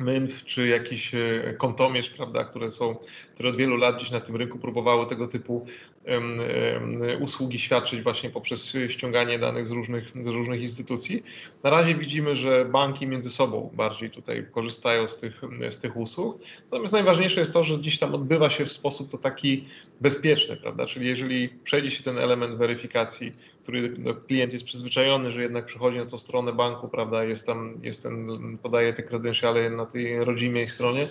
MIMF 0.00 0.44
czy 0.44 0.68
jakiś 0.68 1.14
e, 1.14 1.54
kontomierz, 1.58 2.10
prawda, 2.10 2.44
które 2.44 2.70
są, 2.70 2.96
które 3.34 3.48
od 3.48 3.56
wielu 3.56 3.76
lat 3.76 3.96
gdzieś 3.96 4.10
na 4.10 4.20
tym 4.20 4.36
rynku 4.36 4.58
próbowały 4.58 5.06
tego 5.06 5.28
typu 5.28 5.66
um, 6.06 6.40
um, 6.40 7.22
usługi 7.22 7.58
świadczyć 7.58 8.02
właśnie 8.02 8.30
poprzez 8.30 8.76
ściąganie 8.88 9.38
danych 9.38 9.66
z 9.66 9.70
różnych, 9.70 10.12
z 10.14 10.26
różnych 10.26 10.60
instytucji. 10.60 11.22
Na 11.62 11.70
razie 11.70 11.94
widzimy, 11.94 12.36
że 12.36 12.64
banki 12.64 13.06
między 13.06 13.32
sobą 13.32 13.70
bardziej 13.74 14.10
tutaj 14.10 14.46
korzystają 14.52 15.08
z 15.08 15.20
tych, 15.20 15.40
z 15.70 15.80
tych 15.80 15.96
usług. 15.96 16.38
Natomiast 16.64 16.92
najważniejsze 16.92 17.40
jest 17.40 17.52
to, 17.52 17.64
że 17.64 17.78
gdzieś 17.78 17.98
tam 17.98 18.14
odbywa 18.14 18.50
się 18.50 18.64
w 18.66 18.72
sposób 18.72 19.10
to 19.10 19.18
taki 19.18 19.64
bezpieczny, 20.00 20.56
prawda, 20.56 20.86
czyli 20.86 21.06
jeżeli 21.06 21.48
przejdzie 21.48 21.90
się 21.90 22.02
ten 22.02 22.18
element 22.18 22.56
weryfikacji, 22.56 23.32
który 23.62 23.94
no, 23.98 24.14
klient 24.14 24.52
jest 24.52 24.64
przyzwyczajony, 24.64 25.30
że 25.30 25.42
jednak 25.42 25.66
przychodzi 25.66 25.98
na 25.98 26.06
tą 26.06 26.18
stronę 26.18 26.52
banku, 26.52 26.88
prawda, 26.88 27.24
jest 27.24 27.46
tam, 27.46 27.80
jest 27.82 28.02
ten, 28.02 28.58
podaje 28.62 28.92
te 28.92 29.02
kredensiale 29.02 29.70
na 29.70 29.86
tej 29.92 30.24
rodzimej 30.24 30.68
stronie, 30.68 31.08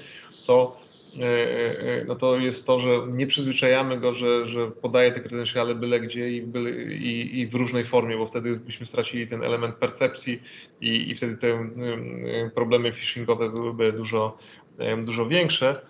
to 0.47 0.77
e, 1.19 1.25
e, 2.01 2.05
no 2.05 2.15
to 2.15 2.37
jest 2.37 2.67
to, 2.67 2.79
że 2.79 2.89
nie 3.07 3.27
przyzwyczajamy 3.27 3.99
go, 3.99 4.15
że, 4.15 4.47
że 4.47 4.71
podaje 4.71 5.11
te 5.11 5.19
kredensiale 5.19 5.75
byle 5.75 5.99
gdzie 5.99 6.29
i, 6.29 6.41
byle, 6.41 6.71
i, 6.93 7.39
i, 7.39 7.47
w 7.47 7.55
różnej 7.55 7.85
formie, 7.85 8.17
bo 8.17 8.27
wtedy 8.27 8.55
byśmy 8.55 8.85
stracili 8.85 9.27
ten 9.27 9.43
element 9.43 9.75
percepcji 9.75 10.41
i, 10.81 11.11
i 11.11 11.15
wtedy 11.15 11.37
te 11.37 11.69
problemy 12.55 12.93
phishingowe 12.93 13.49
byłyby 13.49 13.93
dużo, 13.93 14.37
dużo 15.05 15.27
większe. 15.27 15.81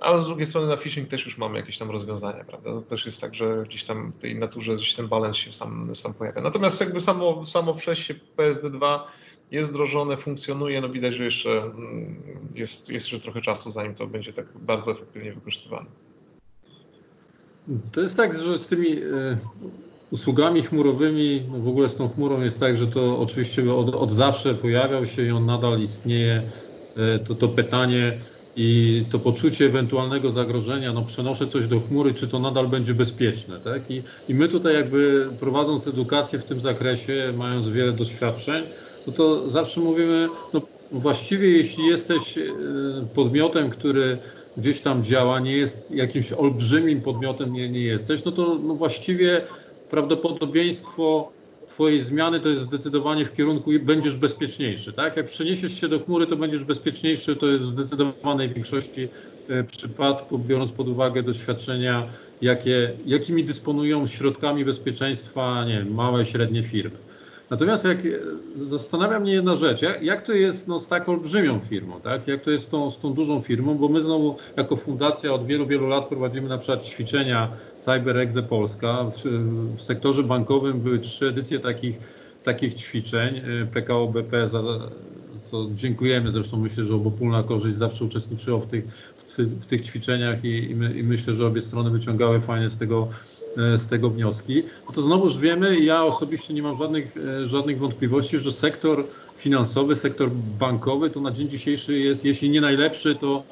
Ale 0.00 0.18
z 0.18 0.26
drugiej 0.26 0.46
strony 0.46 0.66
na 0.66 0.76
phishing 0.76 1.08
też 1.08 1.24
już 1.24 1.38
mamy 1.38 1.58
jakieś 1.58 1.78
tam 1.78 1.90
rozwiązania, 1.90 2.44
prawda? 2.44 2.70
To 2.70 2.82
też 2.82 3.06
jest 3.06 3.20
tak, 3.20 3.34
że 3.34 3.64
gdzieś 3.68 3.84
tam 3.84 4.12
w 4.12 4.20
tej 4.20 4.38
naturze 4.38 4.74
gdzieś 4.74 4.94
ten 4.94 5.08
balans 5.08 5.36
się 5.36 5.52
sam, 5.52 5.96
sam 5.96 6.14
pojawia. 6.14 6.40
Natomiast 6.40 6.80
jakby 6.80 7.00
samo, 7.00 7.46
samo 7.46 7.74
przejście 7.74 8.14
PSD2 8.36 9.00
jest 9.50 9.70
wdrożone, 9.70 10.16
funkcjonuje, 10.16 10.80
no 10.80 10.88
widać, 10.88 11.14
że 11.14 11.24
jeszcze 11.24 11.62
mm, 11.62 12.22
jest, 12.54 12.88
jest 12.88 12.92
jeszcze 12.92 13.20
trochę 13.20 13.40
czasu, 13.40 13.70
zanim 13.70 13.94
to 13.94 14.06
będzie 14.06 14.32
tak 14.32 14.46
bardzo 14.54 14.90
efektywnie 14.90 15.32
wykorzystywane. 15.32 15.86
To 17.92 18.00
jest 18.00 18.16
tak, 18.16 18.38
że 18.38 18.58
z 18.58 18.66
tymi 18.66 18.92
e, 18.92 19.02
usługami 20.10 20.62
chmurowymi, 20.62 21.42
no 21.52 21.58
w 21.58 21.68
ogóle 21.68 21.88
z 21.88 21.96
tą 21.96 22.08
chmurą 22.08 22.40
jest 22.40 22.60
tak, 22.60 22.76
że 22.76 22.86
to 22.86 23.18
oczywiście 23.18 23.74
od, 23.74 23.94
od 23.94 24.10
zawsze 24.10 24.54
pojawiał 24.54 25.06
się 25.06 25.22
i 25.26 25.30
on 25.30 25.46
nadal 25.46 25.80
istnieje. 25.80 26.42
E, 26.96 27.18
to, 27.18 27.34
to 27.34 27.48
pytanie, 27.48 28.18
i 28.56 29.04
to 29.10 29.18
poczucie 29.18 29.66
ewentualnego 29.66 30.32
zagrożenia, 30.32 30.92
no 30.92 31.02
przenoszę 31.02 31.46
coś 31.46 31.66
do 31.66 31.80
chmury, 31.80 32.14
czy 32.14 32.28
to 32.28 32.38
nadal 32.38 32.68
będzie 32.68 32.94
bezpieczne, 32.94 33.60
tak? 33.60 33.90
I, 33.90 34.02
i 34.28 34.34
my 34.34 34.48
tutaj 34.48 34.74
jakby 34.74 35.28
prowadząc 35.40 35.88
edukację 35.88 36.38
w 36.38 36.44
tym 36.44 36.60
zakresie, 36.60 37.32
mając 37.36 37.68
wiele 37.68 37.92
doświadczeń, 37.92 38.64
no 39.06 39.12
to 39.12 39.50
zawsze 39.50 39.80
mówimy, 39.80 40.28
no 40.52 40.62
właściwie 40.92 41.50
jeśli 41.50 41.86
jesteś 41.86 42.38
e, 42.38 42.42
podmiotem, 43.14 43.70
który 43.70 44.18
gdzieś 44.56 44.80
tam 44.80 45.04
działa, 45.04 45.40
nie 45.40 45.56
jest 45.56 45.90
jakimś 45.90 46.32
olbrzymim 46.32 47.00
podmiotem, 47.00 47.52
nie, 47.52 47.68
nie 47.68 47.80
jesteś, 47.80 48.24
no 48.24 48.32
to 48.32 48.58
no 48.62 48.74
właściwie 48.74 49.40
prawdopodobieństwo 49.90 51.32
Twojej 51.70 52.00
zmiany 52.00 52.40
to 52.40 52.48
jest 52.48 52.62
zdecydowanie 52.62 53.24
w 53.24 53.32
kierunku 53.32 53.70
będziesz 53.82 54.16
bezpieczniejszy, 54.16 54.92
tak? 54.92 55.16
Jak 55.16 55.26
przeniesiesz 55.26 55.80
się 55.80 55.88
do 55.88 55.98
chmury, 55.98 56.26
to 56.26 56.36
będziesz 56.36 56.64
bezpieczniejszy, 56.64 57.36
to 57.36 57.46
jest 57.46 57.64
w 57.64 57.70
zdecydowanej 57.70 58.54
większości 58.54 59.08
e, 59.48 59.64
przypadków, 59.64 60.46
biorąc 60.46 60.72
pod 60.72 60.88
uwagę 60.88 61.22
doświadczenia, 61.22 62.08
jakie, 62.42 62.92
jakimi 63.06 63.44
dysponują 63.44 64.06
środkami 64.06 64.64
bezpieczeństwa 64.64 65.64
nie 65.64 65.84
małe, 65.84 66.24
średnie 66.24 66.62
firmy. 66.62 66.96
Natomiast 67.50 67.84
jak 67.84 67.98
zastanawia 68.56 69.20
mnie 69.20 69.32
jedna 69.32 69.56
rzecz, 69.56 69.82
jak, 70.02 70.20
to 70.20 70.32
jest 70.32 70.68
no, 70.68 70.80
z 70.80 70.88
tak 70.88 71.08
olbrzymią 71.08 71.60
firmą, 71.60 72.00
tak? 72.00 72.28
jak 72.28 72.40
to 72.40 72.50
jest 72.50 72.64
z 72.64 72.68
tą, 72.68 72.90
z 72.90 72.98
tą 72.98 73.12
dużą 73.12 73.40
firmą, 73.40 73.74
bo 73.74 73.88
my 73.88 74.02
znowu 74.02 74.36
jako 74.56 74.76
fundacja 74.76 75.32
od 75.32 75.46
wielu, 75.46 75.66
wielu 75.66 75.86
lat 75.86 76.08
prowadzimy 76.08 76.48
na 76.48 76.58
przykład 76.58 76.86
ćwiczenia 76.86 77.52
CyberExe 77.76 78.42
Polska. 78.42 79.04
W, 79.04 79.22
w 79.76 79.82
sektorze 79.82 80.22
bankowym 80.22 80.80
były 80.80 80.98
trzy 80.98 81.26
edycje 81.26 81.58
takich, 81.58 81.98
takich 82.42 82.74
ćwiczeń. 82.74 83.36
Y, 83.36 83.66
PKO 83.72 84.06
BP, 84.06 84.48
za, 84.48 84.62
co 85.44 85.66
dziękujemy, 85.74 86.30
zresztą 86.30 86.56
myślę, 86.56 86.84
że 86.84 86.94
obopólna 86.94 87.42
korzyść 87.42 87.76
zawsze 87.76 88.04
uczestniczyło 88.04 88.60
w 88.60 88.66
tych, 88.66 88.84
w, 89.16 89.38
w 89.38 89.64
tych 89.64 89.80
ćwiczeniach 89.80 90.44
i, 90.44 90.70
i, 90.70 90.74
my, 90.74 90.98
i 90.98 91.02
myślę, 91.02 91.34
że 91.34 91.46
obie 91.46 91.60
strony 91.60 91.90
wyciągały 91.90 92.40
fajnie 92.40 92.68
z 92.68 92.76
tego 92.76 93.08
E, 93.39 93.39
z 93.56 93.86
tego 93.86 94.10
wnioski, 94.10 94.62
no 94.86 94.92
to 94.94 95.02
znowuż 95.02 95.38
wiemy, 95.38 95.80
ja 95.80 96.04
osobiście 96.04 96.54
nie 96.54 96.62
mam 96.62 96.78
żadnych, 96.78 97.16
e, 97.16 97.46
żadnych 97.46 97.78
wątpliwości, 97.78 98.38
że 98.38 98.52
sektor 98.52 99.06
finansowy, 99.36 99.96
sektor 99.96 100.30
bankowy 100.58 101.10
to 101.10 101.20
na 101.20 101.30
dzień 101.30 101.48
dzisiejszy 101.48 101.98
jest, 101.98 102.24
jeśli 102.24 102.50
nie 102.50 102.60
najlepszy, 102.60 103.14
to 103.14 103.42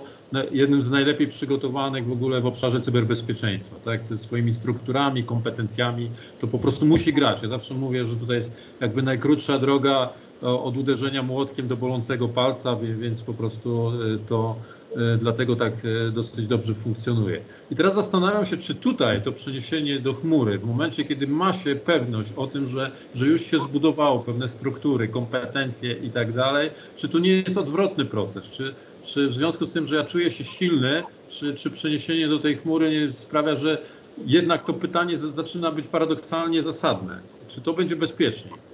jednym 0.50 0.82
z 0.82 0.90
najlepiej 0.90 1.28
przygotowanych 1.28 2.06
w 2.06 2.12
ogóle 2.12 2.40
w 2.40 2.46
obszarze 2.46 2.80
cyberbezpieczeństwa, 2.80 3.76
tak? 3.84 4.00
Swoimi 4.16 4.52
strukturami, 4.52 5.24
kompetencjami, 5.24 6.10
to 6.40 6.46
po 6.46 6.58
prostu 6.58 6.86
musi 6.86 7.12
grać. 7.12 7.42
Ja 7.42 7.48
zawsze 7.48 7.74
mówię, 7.74 8.04
że 8.04 8.16
tutaj 8.16 8.36
jest 8.36 8.52
jakby 8.80 9.02
najkrótsza 9.02 9.58
droga 9.58 10.12
od 10.42 10.76
uderzenia 10.76 11.22
młotkiem 11.22 11.68
do 11.68 11.76
bolącego 11.76 12.28
palca, 12.28 12.76
więc 12.76 13.22
po 13.22 13.34
prostu 13.34 13.92
e, 14.14 14.18
to 14.28 14.56
e, 14.96 15.16
dlatego 15.16 15.56
tak 15.56 15.72
e, 15.84 16.10
dosyć 16.10 16.46
dobrze 16.46 16.74
funkcjonuje. 16.74 17.40
I 17.70 17.76
teraz 17.76 17.94
zastanawiam 17.94 18.44
się, 18.44 18.56
czy 18.56 18.74
tutaj 18.74 19.22
to 19.22 19.32
przeniesienie 19.32 20.00
do 20.00 20.14
chmury, 20.14 20.58
w 20.58 20.64
momencie, 20.64 21.04
kiedy 21.04 21.26
ma 21.26 21.52
się 21.52 21.76
pewność 21.76 22.32
o 22.36 22.46
tym, 22.46 22.66
że, 22.66 22.90
że 23.14 23.26
już 23.26 23.42
się 23.42 23.58
zbudowało 23.58 24.18
pewne 24.18 24.48
struktury, 24.48 25.08
kompetencje 25.08 25.92
i 25.92 26.10
tak 26.10 26.32
dalej, 26.32 26.70
czy 26.96 27.08
tu 27.08 27.18
nie 27.18 27.32
jest 27.32 27.58
odwrotny 27.58 28.04
proces? 28.04 28.44
Czy, 28.44 28.74
czy 29.02 29.28
w 29.28 29.34
związku 29.34 29.66
z 29.66 29.72
tym, 29.72 29.86
że 29.86 29.94
ja 29.94 30.04
czuję 30.04 30.30
się 30.30 30.44
silny, 30.44 31.02
czy, 31.28 31.54
czy 31.54 31.70
przeniesienie 31.70 32.28
do 32.28 32.38
tej 32.38 32.56
chmury 32.56 32.90
nie 32.90 33.12
sprawia, 33.12 33.56
że 33.56 33.82
jednak 34.26 34.64
to 34.64 34.74
pytanie 34.74 35.18
zaczyna 35.18 35.70
być 35.70 35.86
paradoksalnie 35.86 36.62
zasadne? 36.62 37.20
Czy 37.48 37.60
to 37.60 37.72
będzie 37.72 37.96
bezpieczne? 37.96 38.67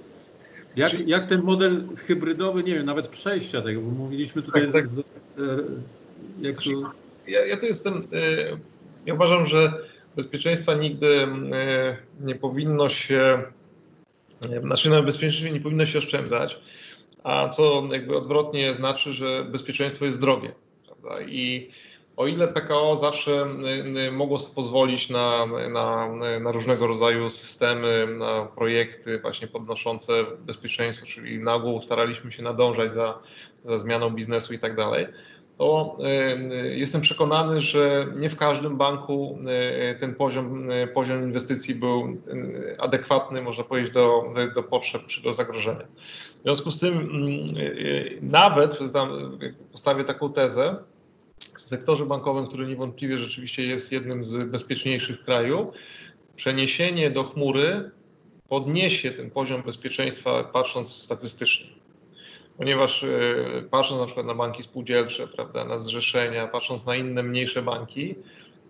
Jak, 0.75 1.07
jak 1.07 1.27
ten 1.27 1.41
model 1.41 1.87
hybrydowy, 1.97 2.63
nie 2.63 2.73
wiem, 2.73 2.85
nawet 2.85 3.07
przejścia 3.07 3.61
tego, 3.61 3.81
bo 3.81 3.91
mówiliśmy 3.91 4.41
tutaj. 4.41 4.61
Tak, 4.61 4.71
tak. 4.71 4.89
Z, 4.89 4.99
e, 4.99 5.03
jak 6.41 6.55
to... 6.63 6.69
ja, 7.27 7.45
ja 7.45 7.57
tu 7.57 7.65
jestem. 7.65 8.07
E, 8.13 8.57
ja 9.05 9.13
uważam, 9.13 9.45
że 9.45 9.73
bezpieczeństwa 10.15 10.73
nigdy 10.73 11.07
e, 11.07 11.97
nie 12.21 12.35
powinno 12.35 12.89
się. 12.89 13.43
Znaczy 14.61 14.89
na 14.89 15.01
bezpieczeństwie 15.01 15.51
nie 15.51 15.59
powinno 15.61 15.85
się 15.85 15.99
oszczędzać, 15.99 16.59
a 17.23 17.49
co 17.49 17.87
jakby 17.91 18.17
odwrotnie 18.17 18.73
znaczy, 18.73 19.13
że 19.13 19.45
bezpieczeństwo 19.51 20.05
jest 20.05 20.21
drogie. 20.21 20.51
Prawda? 20.85 21.21
I 21.21 21.69
o 22.17 22.27
ile 22.27 22.47
PKO 22.47 22.95
zawsze 22.95 23.31
y, 23.31 24.07
y, 24.07 24.11
mogło 24.11 24.39
sobie 24.39 24.55
pozwolić 24.55 25.09
na, 25.09 25.45
na, 25.69 26.09
na, 26.39 26.51
różnego 26.51 26.87
rodzaju 26.87 27.29
systemy, 27.29 28.07
na 28.17 28.45
projekty 28.45 29.19
właśnie 29.19 29.47
podnoszące 29.47 30.13
bezpieczeństwo, 30.39 31.05
czyli 31.05 31.39
na 31.39 31.53
ogół 31.53 31.81
staraliśmy 31.81 32.31
się 32.31 32.43
nadążać 32.43 32.93
za, 32.93 33.19
za 33.65 33.77
zmianą 33.77 34.09
biznesu 34.09 34.53
i 34.53 34.59
tak 34.59 34.75
dalej, 34.75 35.07
to 35.57 35.97
y, 35.99 36.75
jestem 36.75 37.01
przekonany, 37.01 37.61
że 37.61 38.07
nie 38.15 38.29
w 38.29 38.35
każdym 38.35 38.77
banku 38.77 39.39
ten 39.99 40.15
poziom, 40.15 40.69
poziom 40.93 41.23
inwestycji 41.23 41.75
był 41.75 42.17
adekwatny, 42.77 43.41
można 43.41 43.63
powiedzieć, 43.63 43.93
do, 43.93 44.33
do 44.55 44.63
potrzeb 44.63 45.05
czy 45.07 45.21
do 45.21 45.33
zagrożenia. 45.33 45.85
W 46.39 46.43
związku 46.43 46.71
z 46.71 46.79
tym 46.79 46.93
mm, 46.93 47.45
nawet 48.21 48.79
postawię 49.71 50.03
taką 50.03 50.33
tezę, 50.33 50.75
w 51.57 51.61
sektorze 51.61 52.05
bankowym, 52.05 52.47
który 52.47 52.67
niewątpliwie 52.67 53.17
rzeczywiście 53.17 53.63
jest 53.63 53.91
jednym 53.91 54.25
z 54.25 54.49
bezpieczniejszych 54.49 55.21
w 55.21 55.25
kraju, 55.25 55.71
przeniesienie 56.35 57.11
do 57.11 57.23
chmury 57.23 57.91
podniesie 58.49 59.11
ten 59.11 59.31
poziom 59.31 59.61
bezpieczeństwa 59.63 60.43
patrząc 60.43 60.89
statystycznie. 60.89 61.65
Ponieważ 62.57 63.03
e, 63.03 63.07
patrząc 63.71 63.99
na 63.99 64.05
przykład 64.05 64.25
na 64.25 64.35
banki 64.35 64.63
spółdzielcze, 64.63 65.27
prawda, 65.27 65.65
na 65.65 65.79
zrzeszenia, 65.79 66.47
patrząc 66.47 66.85
na 66.85 66.95
inne 66.95 67.23
mniejsze 67.23 67.61
banki, 67.61 68.15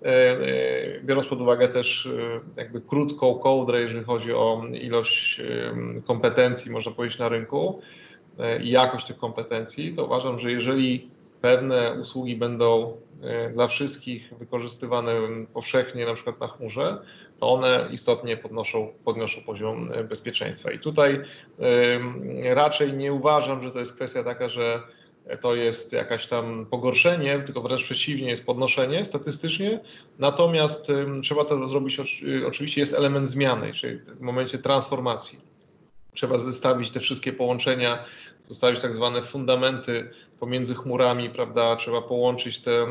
e, 0.02 0.08
e, 0.08 1.02
biorąc 1.04 1.28
pod 1.28 1.42
uwagę 1.42 1.68
też 1.70 2.10
jakby 2.58 2.82
krótką 2.82 3.36
kołdrę, 3.36 3.82
jeżeli 3.82 4.04
chodzi 4.04 4.34
o 4.34 4.64
ilość 4.82 5.42
kompetencji, 6.06 6.72
można 6.72 6.92
powiedzieć, 6.92 7.20
na 7.20 7.30
rynku 7.30 7.82
i 8.64 8.70
jakość 8.70 9.08
tych 9.08 9.18
kompetencji, 9.18 9.94
to 9.94 10.06
uważam, 10.06 10.40
że 10.40 10.52
jeżeli 10.52 11.10
pewne 11.46 11.94
usługi 12.02 12.36
będą 12.36 12.98
e, 13.22 13.50
dla 13.50 13.68
wszystkich 13.68 14.34
wykorzystywane 14.40 15.12
powszechnie, 15.54 16.06
na 16.06 16.14
przykład 16.14 16.40
na 16.40 16.48
chmurze, 16.48 16.98
to 17.40 17.50
one 17.50 17.90
istotnie 17.92 18.38
podnoszą, 18.38 18.94
podnoszą 19.04 19.42
poziom 19.42 19.92
e, 19.94 20.04
bezpieczeństwa. 20.04 20.72
I 20.72 20.80
tutaj 20.80 21.22
raczej 22.44 22.94
nie 22.94 23.14
uważam, 23.14 23.64
że 23.64 23.72
to 23.72 23.80
jest 23.80 23.94
kwestia 23.94 24.24
taka, 24.24 24.50
że 24.50 24.82
to 25.42 25.56
jest 25.56 25.94
jakaś 25.94 26.28
tam 26.28 26.66
pogorszenie, 26.66 27.40
tylko 27.40 27.62
wręcz 27.62 27.84
przeciwnie, 27.84 28.30
jest 28.30 28.46
podnoszenie 28.46 29.06
statystycznie. 29.06 29.80
Natomiast 30.20 30.92
trzeba 31.24 31.46
to 31.46 31.68
zrobić, 31.68 32.00
oczywiście 32.48 32.82
jest 32.82 32.94
element 32.94 33.30
zmiany, 33.30 33.74
czyli 33.74 33.98
w 34.00 34.22
momencie 34.22 34.58
transformacji. 34.58 35.55
Trzeba 36.16 36.40
zestawić 36.40 36.90
te 36.90 37.00
wszystkie 37.00 37.34
połączenia, 37.34 38.06
zostawić 38.48 38.82
tak 38.82 38.96
zwane 38.96 39.22
fundamenty 39.24 40.10
pomiędzy 40.40 40.76
chmurami, 40.76 41.30
prawda, 41.30 41.76
trzeba 41.76 42.02
połączyć 42.02 42.60
te 42.60 42.72
e, 42.72 42.86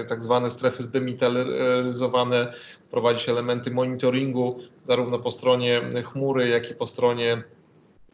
e, 0.00 0.04
tak 0.04 0.24
zwane 0.24 0.50
strefy 0.50 0.82
zdemilitaryzowane, 0.82 2.52
prowadzić 2.90 3.28
elementy 3.28 3.70
monitoringu 3.70 4.60
zarówno 4.88 5.18
po 5.18 5.32
stronie 5.32 5.82
chmury, 6.04 6.48
jak 6.48 6.70
i 6.70 6.74
po 6.74 6.86
stronie 6.86 7.42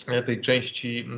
e, 0.09 0.23
tej 0.23 0.40
części 0.40 1.09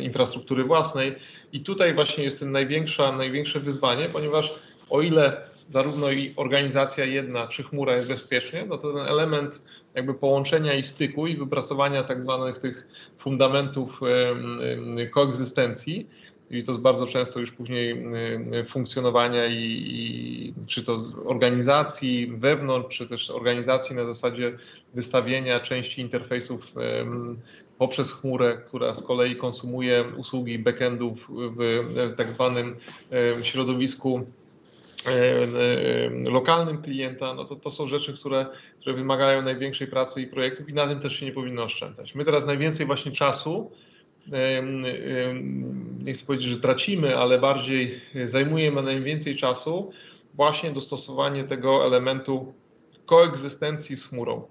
infrastruktury 0.00 0.64
własnej. 0.64 1.14
I 1.52 1.60
tutaj 1.60 1.94
właśnie 1.94 2.24
jest 2.24 2.42
największa, 2.42 3.12
największe 3.12 3.60
wyzwanie, 3.60 4.08
ponieważ 4.08 4.54
o 4.90 5.02
ile 5.02 5.55
zarówno 5.68 6.10
i 6.10 6.32
organizacja 6.36 7.04
jedna 7.04 7.46
czy 7.46 7.62
chmura 7.62 7.96
jest 7.96 8.08
bezpiecznie, 8.08 8.66
no 8.68 8.78
to 8.78 8.92
ten 8.92 9.06
element 9.06 9.62
jakby 9.94 10.14
połączenia 10.14 10.74
i 10.74 10.82
styku 10.82 11.26
i 11.26 11.36
wypracowania 11.36 12.02
tak 12.02 12.22
zwanych 12.22 12.58
tych 12.58 12.86
fundamentów 13.18 14.00
koegzystencji, 15.10 16.06
i 16.50 16.64
to 16.64 16.72
jest 16.72 16.82
bardzo 16.82 17.06
często 17.06 17.40
już 17.40 17.52
później 17.52 18.04
funkcjonowania 18.68 19.46
i, 19.46 19.62
i, 19.86 20.54
czy 20.66 20.84
to 20.84 21.00
z 21.00 21.14
organizacji 21.24 22.32
wewnątrz, 22.36 22.98
czy 22.98 23.06
też 23.06 23.30
organizacji 23.30 23.96
na 23.96 24.04
zasadzie 24.04 24.52
wystawienia 24.94 25.60
części 25.60 26.00
interfejsów 26.00 26.72
poprzez 27.78 28.12
chmurę, 28.12 28.62
która 28.66 28.94
z 28.94 29.02
kolei 29.02 29.36
konsumuje 29.36 30.04
usługi 30.16 30.58
backendów 30.58 31.28
w 31.30 32.14
tak 32.16 32.32
zwanym 32.32 32.76
środowisku 33.42 34.26
lokalnym 36.30 36.82
klienta, 36.82 37.34
no 37.34 37.44
to, 37.44 37.56
to 37.56 37.70
są 37.70 37.88
rzeczy, 37.88 38.14
które, 38.14 38.46
które 38.80 38.96
wymagają 38.96 39.42
największej 39.42 39.86
pracy 39.86 40.22
i 40.22 40.26
projektów 40.26 40.68
i 40.68 40.72
na 40.72 40.86
tym 40.86 41.00
też 41.00 41.16
się 41.16 41.26
nie 41.26 41.32
powinno 41.32 41.62
oszczędzać. 41.62 42.14
My 42.14 42.24
teraz 42.24 42.46
najwięcej 42.46 42.86
właśnie 42.86 43.12
czasu, 43.12 43.70
nie 46.04 46.14
chcę 46.14 46.26
powiedzieć, 46.26 46.48
że 46.48 46.60
tracimy, 46.60 47.16
ale 47.16 47.38
bardziej 47.38 48.00
zajmujemy 48.26 48.82
najwięcej 48.82 49.36
czasu 49.36 49.92
właśnie 50.34 50.70
dostosowanie 50.70 51.44
tego 51.44 51.86
elementu 51.86 52.54
koegzystencji 53.06 53.96
z 53.96 54.06
chmurą. 54.06 54.42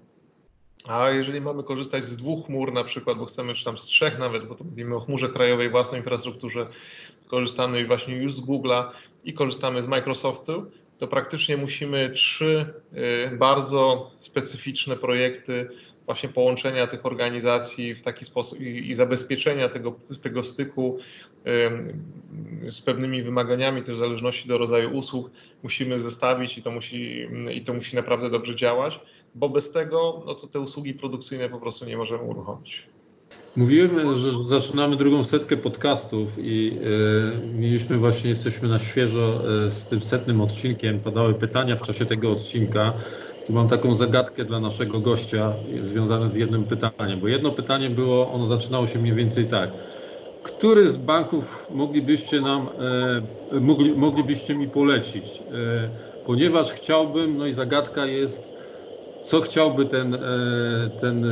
A 0.84 1.10
jeżeli 1.10 1.40
mamy 1.40 1.62
korzystać 1.62 2.04
z 2.04 2.16
dwóch 2.16 2.46
chmur 2.46 2.72
na 2.72 2.84
przykład, 2.84 3.18
bo 3.18 3.26
chcemy, 3.26 3.54
czy 3.54 3.64
tam 3.64 3.78
z 3.78 3.82
trzech 3.82 4.18
nawet, 4.18 4.46
bo 4.48 4.54
to 4.54 4.64
mówimy 4.64 4.96
o 4.96 5.00
chmurze 5.00 5.28
krajowej, 5.28 5.70
własnej 5.70 6.00
infrastrukturze, 6.00 6.66
korzystamy 7.28 7.86
właśnie 7.86 8.16
już 8.16 8.34
z 8.34 8.46
Google'a 8.46 8.84
i 9.26 9.34
korzystamy 9.34 9.82
z 9.82 9.88
Microsoftu, 9.88 10.66
to 10.98 11.06
praktycznie 11.06 11.56
musimy 11.56 12.10
trzy 12.10 12.74
y, 13.32 13.36
bardzo 13.36 14.10
specyficzne 14.18 14.96
projekty 14.96 15.68
właśnie 16.06 16.28
połączenia 16.28 16.86
tych 16.86 17.06
organizacji 17.06 17.94
w 17.94 18.02
taki 18.02 18.24
sposób 18.24 18.60
i, 18.60 18.90
i 18.90 18.94
zabezpieczenia 18.94 19.68
tego, 19.68 19.94
tego 20.22 20.42
styku 20.42 20.98
z 22.70 22.80
pewnymi 22.80 23.22
wymaganiami 23.22 23.82
też 23.82 23.94
w 23.94 23.98
zależności 23.98 24.48
do 24.48 24.58
rodzaju 24.58 24.96
usług 24.96 25.30
musimy 25.62 25.98
zestawić 25.98 26.58
i 26.58 26.62
to 26.62 26.70
musi, 26.70 27.28
i 27.54 27.64
to 27.64 27.74
musi 27.74 27.96
naprawdę 27.96 28.30
dobrze 28.30 28.56
działać, 28.56 29.00
bo 29.34 29.48
bez 29.48 29.72
tego 29.72 30.22
no 30.26 30.34
to 30.34 30.46
te 30.46 30.60
usługi 30.60 30.94
produkcyjne 30.94 31.48
po 31.48 31.60
prostu 31.60 31.84
nie 31.84 31.96
możemy 31.96 32.22
uruchomić. 32.22 32.86
Mówiłem, 33.56 34.14
że 34.14 34.30
zaczynamy 34.48 34.96
drugą 34.96 35.24
setkę 35.24 35.56
podcastów 35.56 36.38
i 36.38 36.78
y, 37.44 37.54
mieliśmy 37.54 37.98
właśnie, 37.98 38.30
jesteśmy 38.30 38.68
na 38.68 38.78
świeżo 38.78 39.42
y, 39.66 39.70
z 39.70 39.84
tym 39.84 40.02
setnym 40.02 40.40
odcinkiem. 40.40 41.00
Padały 41.00 41.34
pytania 41.34 41.76
w 41.76 41.82
czasie 41.82 42.06
tego 42.06 42.32
odcinka. 42.32 42.92
Tu 43.46 43.52
mam 43.52 43.68
taką 43.68 43.94
zagadkę 43.94 44.44
dla 44.44 44.60
naszego 44.60 45.00
gościa 45.00 45.52
związane 45.82 46.30
z 46.30 46.34
jednym 46.34 46.64
pytaniem, 46.64 47.20
bo 47.20 47.28
jedno 47.28 47.50
pytanie 47.50 47.90
było, 47.90 48.32
ono 48.32 48.46
zaczynało 48.46 48.86
się 48.86 48.98
mniej 48.98 49.14
więcej 49.14 49.46
tak. 49.46 49.70
Który 50.42 50.86
z 50.86 50.96
banków 50.96 51.66
moglibyście 51.70 52.40
nam, 52.40 52.68
y, 53.52 53.60
mogli, 53.60 53.92
moglibyście 53.92 54.54
mi 54.54 54.68
polecić? 54.68 55.42
Ponieważ 56.26 56.72
chciałbym, 56.72 57.38
no 57.38 57.46
i 57.46 57.54
zagadka 57.54 58.06
jest, 58.06 58.55
co 59.20 59.40
chciałby 59.40 59.86
ten, 59.86 60.14
e, 60.14 60.18
ten 61.00 61.24
e, 61.24 61.28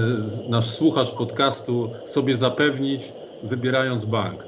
nasz 0.49 0.66
słuchacz 0.66 1.11
podcastu 1.11 1.92
sobie 2.05 2.37
zapewnić, 2.37 3.12
wybierając 3.42 4.05
bank? 4.05 4.44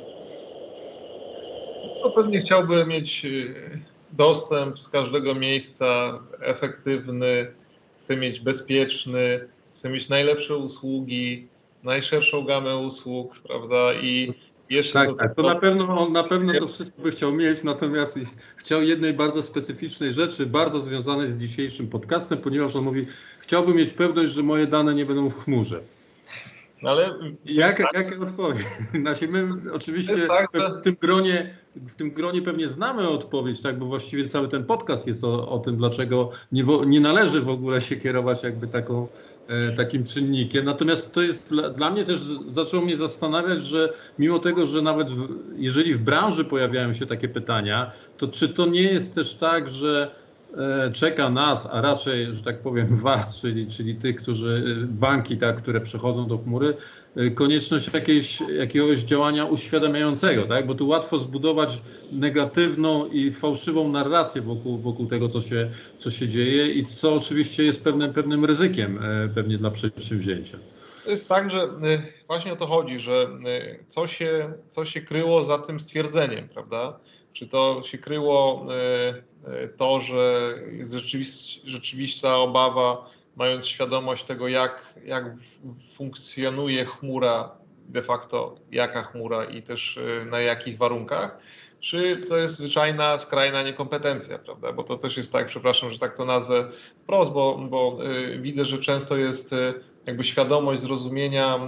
No 2.04 2.10
pewnie 2.10 2.42
chciałby 2.42 2.86
mieć 2.86 3.24
e, 3.24 3.28
dostęp 4.12 4.80
z 4.80 4.88
każdego 4.88 5.34
miejsca, 5.34 6.18
efektywny, 6.40 7.46
chce 7.98 8.16
mieć 8.16 8.40
bezpieczny, 8.40 9.48
chce 9.74 9.90
mieć 9.90 10.08
najlepsze 10.08 10.56
usługi, 10.56 11.46
najszerszą 11.82 12.44
gamę 12.44 12.76
usług, 12.76 13.36
prawda? 13.46 13.94
I 13.94 14.34
Jeszcze 14.70 14.92
tak, 14.92 15.18
tak, 15.18 15.34
to 15.34 15.42
na 15.42 15.54
pewno 15.54 15.98
on 15.98 16.12
na 16.12 16.24
pewno 16.24 16.54
to 16.54 16.68
wszystko 16.68 17.02
by 17.02 17.10
chciał 17.10 17.32
mieć, 17.32 17.62
natomiast 17.62 18.18
chciał 18.56 18.82
jednej 18.82 19.12
bardzo 19.12 19.42
specyficznej 19.42 20.12
rzeczy, 20.12 20.46
bardzo 20.46 20.80
związanej 20.80 21.28
z 21.28 21.36
dzisiejszym 21.36 21.88
podcastem, 21.88 22.38
ponieważ 22.38 22.76
on 22.76 22.84
mówi, 22.84 23.06
chciałbym 23.40 23.76
mieć 23.76 23.92
pewność, 23.92 24.32
że 24.32 24.42
moje 24.42 24.66
dane 24.66 24.94
nie 24.94 25.06
będą 25.06 25.30
w 25.30 25.44
chmurze. 25.44 25.80
No 26.82 26.90
ale 26.90 27.14
jak, 27.44 27.78
tak, 27.78 27.94
jak 27.94 28.22
odpowiedź? 28.22 28.66
Znaczy 29.02 29.28
my 29.28 29.72
oczywiście 29.72 30.16
tak, 30.28 30.48
w 30.80 30.82
tym 30.82 30.96
gronie 31.00 31.54
w 31.76 31.94
tym 31.94 32.10
gronie 32.10 32.42
pewnie 32.42 32.68
znamy 32.68 33.08
odpowiedź, 33.08 33.60
tak, 33.60 33.78
bo 33.78 33.86
właściwie 33.86 34.28
cały 34.28 34.48
ten 34.48 34.64
podcast 34.64 35.06
jest 35.06 35.24
o, 35.24 35.48
o 35.48 35.58
tym, 35.58 35.76
dlaczego 35.76 36.30
nie, 36.52 36.64
nie, 36.86 37.00
należy 37.00 37.40
w 37.40 37.48
ogóle 37.48 37.80
się 37.80 37.96
kierować 37.96 38.42
jakby 38.42 38.66
taką, 38.66 39.08
e, 39.48 39.72
takim 39.72 40.04
czynnikiem. 40.04 40.64
Natomiast 40.64 41.12
to 41.12 41.22
jest 41.22 41.48
dla, 41.48 41.70
dla, 41.70 41.90
mnie 41.90 42.04
też 42.04 42.20
zaczęło 42.48 42.84
mnie 42.84 42.96
zastanawiać, 42.96 43.62
że 43.62 43.92
mimo 44.18 44.38
tego, 44.38 44.66
że 44.66 44.82
nawet 44.82 45.10
w, 45.10 45.28
jeżeli 45.56 45.94
w 45.94 45.98
branży 45.98 46.44
pojawiają 46.44 46.92
się 46.92 47.06
takie 47.06 47.28
pytania, 47.28 47.92
to 48.18 48.28
czy 48.28 48.48
to 48.48 48.66
nie 48.66 48.82
jest 48.82 49.14
też 49.14 49.34
tak, 49.34 49.68
że 49.68 50.10
czeka 50.92 51.30
nas, 51.30 51.68
a 51.72 51.80
raczej, 51.80 52.34
że 52.34 52.42
tak 52.42 52.60
powiem, 52.60 52.96
was, 53.06 53.40
czyli, 53.40 53.66
czyli 53.66 53.94
tych, 53.94 54.16
którzy, 54.16 54.64
e, 54.82 54.86
banki, 54.86 55.36
tak, 55.36 55.56
które 55.56 55.80
przechodzą 55.80 56.28
do 56.28 56.38
chmury, 56.38 56.74
e, 57.16 57.30
konieczność 57.30 57.94
jakiejś, 57.94 58.40
jakiegoś 58.40 58.98
działania 58.98 59.44
uświadamiającego, 59.44 60.44
tak? 60.44 60.66
bo 60.66 60.74
tu 60.74 60.88
łatwo 60.88 61.18
zbudować 61.18 61.82
negatywną 62.12 63.06
i 63.06 63.32
fałszywą 63.32 63.88
narrację 63.88 64.42
wokół, 64.42 64.78
wokół 64.78 65.06
tego, 65.06 65.28
co 65.28 65.40
się, 65.40 65.70
co 65.98 66.10
się 66.10 66.28
dzieje 66.28 66.66
i 66.66 66.86
co 66.86 67.14
oczywiście 67.14 67.64
jest 67.64 67.84
pewnym, 67.84 68.12
pewnym 68.12 68.44
ryzykiem 68.44 68.98
pewnie 69.34 69.58
dla 69.58 69.70
przedsięwzięcia. 69.70 70.58
To 71.04 71.10
jest 71.10 71.28
tak, 71.28 71.50
że 71.50 71.68
właśnie 72.26 72.52
o 72.52 72.56
to 72.56 72.66
chodzi, 72.66 72.98
że 72.98 73.28
co 73.88 74.06
się, 74.06 74.52
co 74.68 74.84
się 74.84 75.00
kryło 75.00 75.44
za 75.44 75.58
tym 75.58 75.80
stwierdzeniem, 75.80 76.48
prawda? 76.48 76.98
Czy 77.36 77.46
to 77.46 77.82
się 77.84 77.98
kryło 77.98 78.66
e, 78.70 78.74
e, 79.08 79.22
to, 79.76 80.00
że 80.00 80.54
jest 80.72 80.94
rzeczywista 81.64 82.36
obawa, 82.36 83.10
mając 83.36 83.66
świadomość 83.66 84.24
tego, 84.24 84.48
jak, 84.48 84.94
jak 85.04 85.24
funkcjonuje 85.94 86.84
chmura, 86.84 87.50
de 87.88 88.02
facto 88.02 88.56
jaka 88.72 89.02
chmura 89.02 89.44
i 89.44 89.62
też 89.62 89.98
e, 89.98 90.24
na 90.24 90.40
jakich 90.40 90.78
warunkach, 90.78 91.38
czy 91.80 92.24
to 92.28 92.36
jest 92.36 92.54
zwyczajna, 92.54 93.18
skrajna 93.18 93.62
niekompetencja, 93.62 94.38
prawda? 94.38 94.72
Bo 94.72 94.84
to 94.84 94.96
też 94.96 95.16
jest 95.16 95.32
tak, 95.32 95.46
przepraszam, 95.46 95.90
że 95.90 95.98
tak 95.98 96.16
to 96.16 96.24
nazwę 96.24 96.70
wprost, 97.02 97.32
bo, 97.32 97.58
bo 97.58 97.98
widzę, 98.38 98.64
że 98.64 98.78
często 98.78 99.16
jest 99.16 99.54
jakby 100.06 100.24
świadomość 100.24 100.82
zrozumienia 100.82 101.60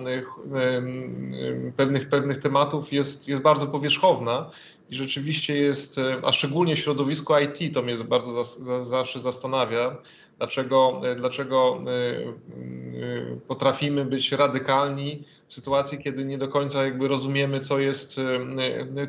pewnych, 1.77 2.09
pewnych 2.09 2.38
tematów 2.38 2.92
jest, 2.92 3.29
jest 3.29 3.42
bardzo 3.42 3.66
powierzchowna 3.66 4.51
i 4.90 4.96
rzeczywiście 4.96 5.57
jest, 5.57 5.98
e, 5.98 6.16
a 6.22 6.33
szczególnie 6.33 6.77
w 6.77 6.79
środowisku 6.79 7.35
IT 7.38 7.74
to 7.74 7.83
mnie 7.83 7.96
bardzo 7.96 8.44
zawsze 8.85 9.20
zastanawia, 9.20 9.96
dlaczego, 10.38 11.01
e, 11.05 11.16
dlaczego 11.16 11.81
e, 11.87 13.37
potrafimy 13.48 14.05
być 14.05 14.33
radykalni 14.33 15.24
w 15.48 15.55
sytuacji, 15.55 15.98
kiedy 15.98 16.24
nie 16.24 16.38
do 16.38 16.48
końca 16.48 16.85
jakby 16.85 17.09
rozumiemy, 17.09 17.61
co 17.61 17.79
jest, 17.79 18.20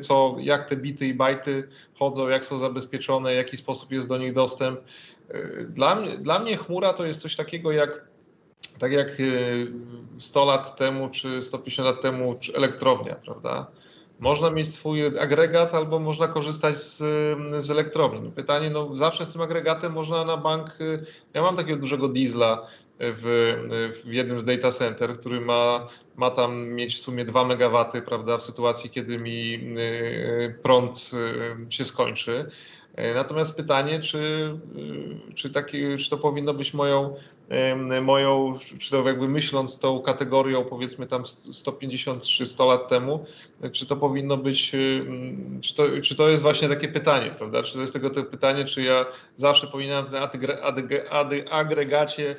co, 0.00 0.36
jak 0.38 0.68
te 0.68 0.76
bity 0.76 1.06
i 1.06 1.14
bajty 1.14 1.68
chodzą, 1.98 2.28
jak 2.28 2.44
są 2.44 2.58
zabezpieczone, 2.58 3.32
w 3.32 3.36
jaki 3.36 3.56
sposób 3.56 3.92
jest 3.92 4.08
do 4.08 4.18
nich 4.18 4.32
dostęp. 4.32 4.80
Dla 5.68 5.94
mnie, 5.94 6.18
dla 6.18 6.38
mnie 6.38 6.56
chmura 6.56 6.92
to 6.92 7.06
jest 7.06 7.22
coś 7.22 7.36
takiego 7.36 7.72
jak 7.72 8.10
tak 8.78 8.92
jak 8.92 9.08
100 10.18 10.44
lat 10.44 10.76
temu, 10.76 11.08
czy 11.08 11.42
150 11.42 11.86
lat 11.86 12.02
temu, 12.02 12.36
czy 12.40 12.54
elektrownia, 12.54 13.14
prawda? 13.14 13.66
Można 14.20 14.50
mieć 14.50 14.74
swój 14.74 15.06
agregat 15.18 15.74
albo 15.74 15.98
można 15.98 16.28
korzystać 16.28 16.78
z, 16.78 16.98
z 17.64 17.70
elektrowni. 17.70 18.30
Pytanie, 18.30 18.70
no 18.70 18.96
zawsze 18.96 19.26
z 19.26 19.32
tym 19.32 19.40
agregatem 19.40 19.92
można 19.92 20.24
na 20.24 20.36
bank, 20.36 20.78
ja 21.34 21.42
mam 21.42 21.56
takiego 21.56 21.80
dużego 21.80 22.08
diesla 22.08 22.66
w, 23.00 24.02
w 24.04 24.12
jednym 24.12 24.40
z 24.40 24.44
data 24.44 24.70
center, 24.70 25.18
który 25.18 25.40
ma, 25.40 25.88
ma 26.16 26.30
tam 26.30 26.68
mieć 26.68 26.96
w 26.96 27.00
sumie 27.00 27.24
2 27.24 27.44
MW, 27.44 27.84
prawda, 28.06 28.38
w 28.38 28.42
sytuacji, 28.42 28.90
kiedy 28.90 29.18
mi 29.18 29.54
y, 29.54 30.58
prąd 30.62 31.10
y, 31.68 31.72
się 31.72 31.84
skończy. 31.84 32.50
Natomiast 33.14 33.56
pytanie, 33.56 34.00
czy, 34.00 34.52
czy, 35.34 35.50
taki, 35.50 35.98
czy 35.98 36.10
to 36.10 36.18
powinno 36.18 36.54
być 36.54 36.74
moją 36.74 37.14
moją, 38.02 38.58
czy 38.78 38.90
to 38.90 39.08
jakby 39.08 39.28
myśląc 39.28 39.78
tą 39.78 40.02
kategorią 40.02 40.64
powiedzmy 40.64 41.06
tam 41.06 41.26
150 41.26 42.22
czy 42.22 42.46
100 42.46 42.66
lat 42.66 42.88
temu, 42.88 43.24
czy 43.72 43.86
to 43.86 43.96
powinno 43.96 44.36
być, 44.36 44.70
czy 45.60 45.74
to, 45.76 45.84
czy 46.02 46.14
to 46.14 46.28
jest 46.28 46.42
właśnie 46.42 46.68
takie 46.68 46.88
pytanie, 46.88 47.34
prawda? 47.38 47.62
Czy 47.62 47.74
to 47.74 47.80
jest 47.80 47.92
tego 47.92 48.10
typu 48.10 48.30
pytanie, 48.30 48.64
czy 48.64 48.82
ja 48.82 49.06
zawsze 49.36 49.66
powinienem 49.66 50.06
w 50.06 50.10
tym 50.10 51.44
agregacie 51.50 52.36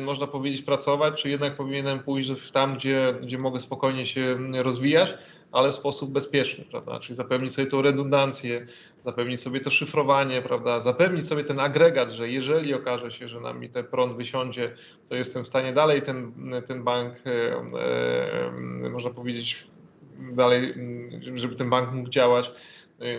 można 0.00 0.26
powiedzieć 0.26 0.62
pracować, 0.62 1.22
czy 1.22 1.28
jednak 1.28 1.56
powinienem 1.56 1.98
pójść 1.98 2.50
tam, 2.52 2.76
gdzie, 2.76 3.14
gdzie 3.22 3.38
mogę 3.38 3.60
spokojnie 3.60 4.06
się 4.06 4.36
rozwijać, 4.62 5.14
ale 5.52 5.70
w 5.70 5.74
sposób 5.74 6.12
bezpieczny, 6.12 6.64
prawda? 6.70 7.00
Czyli 7.00 7.16
zapewnić 7.16 7.54
sobie 7.54 7.66
tą 7.66 7.82
redundancję, 7.82 8.66
zapewnić 9.04 9.40
sobie 9.40 9.60
to 9.60 9.70
szyfrowanie, 9.70 10.42
prawda? 10.42 10.80
Zapewnić 10.80 11.26
sobie 11.26 11.44
ten 11.44 11.60
agregat, 11.60 12.10
że 12.10 12.28
jeżeli 12.28 12.74
okaże 12.74 13.10
się, 13.10 13.28
że 13.28 13.40
nam 13.40 13.60
mi 13.60 13.68
ten 13.68 13.84
prąd 13.84 14.16
wysiądzie, 14.16 14.74
to 15.08 15.14
jestem 15.14 15.44
w 15.44 15.48
stanie 15.48 15.72
dalej 15.72 16.02
ten, 16.02 16.32
ten 16.66 16.84
bank, 16.84 17.14
e, 17.26 18.90
można 18.90 19.10
powiedzieć, 19.10 19.66
dalej, 20.18 20.74
żeby 21.34 21.56
ten 21.56 21.70
bank 21.70 21.92
mógł 21.92 22.10
działać. 22.10 22.52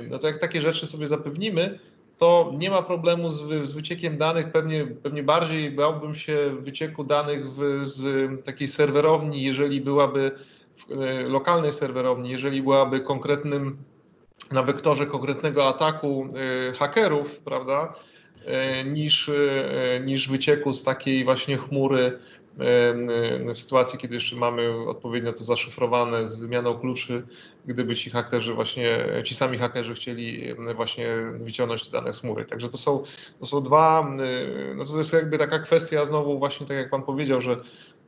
No 0.10 0.20
to 0.20 0.28
jak 0.28 0.40
takie 0.40 0.62
rzeczy 0.62 0.86
sobie 0.86 1.08
zapewnimy, 1.08 1.80
to 2.18 2.54
nie 2.58 2.70
ma 2.70 2.82
problemu 2.82 3.30
z, 3.30 3.68
z 3.68 3.74
wyciekiem 3.74 4.18
danych. 4.18 4.52
Pewnie, 4.52 4.88
pewnie 5.04 5.24
bardziej 5.24 5.72
bałbym 5.72 6.16
się 6.16 6.38
wycieku 6.60 7.04
danych 7.04 7.54
w, 7.54 7.82
z 7.84 8.46
takiej 8.46 8.68
serwerowni, 8.68 9.44
jeżeli 9.44 9.82
byłaby 9.82 10.32
E, 10.92 11.22
lokalnej 11.24 11.74
serwerowni, 11.74 12.30
jeżeli 12.30 12.62
byłaby 12.64 13.00
konkretnym, 13.00 13.78
na 14.52 14.64
wektorze 14.64 15.06
konkretnego 15.06 15.68
ataku 15.68 16.28
e, 16.70 16.74
hakerów, 16.74 17.40
prawda, 17.40 17.94
e, 18.46 18.84
niż, 18.84 19.32
niż 20.06 20.30
wycieku 20.30 20.74
z 20.74 20.84
takiej 20.84 21.26
właśnie 21.26 21.58
chmury 21.58 22.20
w 23.56 23.60
sytuacji, 23.60 24.00
kiedy 24.00 24.16
jeszcze 24.16 24.36
mamy 24.36 24.70
odpowiednio 24.88 25.34
to 25.34 25.44
zaszyfrowane 25.44 26.30
z 26.30 26.38
wymianą 26.38 26.78
kluczy, 26.78 27.24
gdyby 27.66 27.96
ci 27.96 28.10
hakerzy 28.10 28.54
właśnie, 28.54 29.06
ci 29.24 29.36
sami 29.36 29.58
hakerzy 29.58 29.94
chcieli 29.94 30.56
właśnie 30.76 31.08
wyciągnąć 31.40 31.90
dane 31.90 32.14
z 32.14 32.20
chmury. 32.22 32.46
Także 32.46 32.70
to 32.70 32.78
są, 32.78 33.04
to 33.40 33.46
są 33.46 33.64
dwa, 33.64 34.12
no 34.76 34.86
to 34.86 34.98
jest 34.98 35.14
jakby 35.14 35.38
taka 35.38 35.60
kwestia 35.60 36.06
znowu 36.06 36.40
właśnie 36.40 36.68
tak 36.68 36.78
jak 36.78 36.90
Pan 36.90 37.04
powiedział, 37.04 37.42
że 37.42 37.58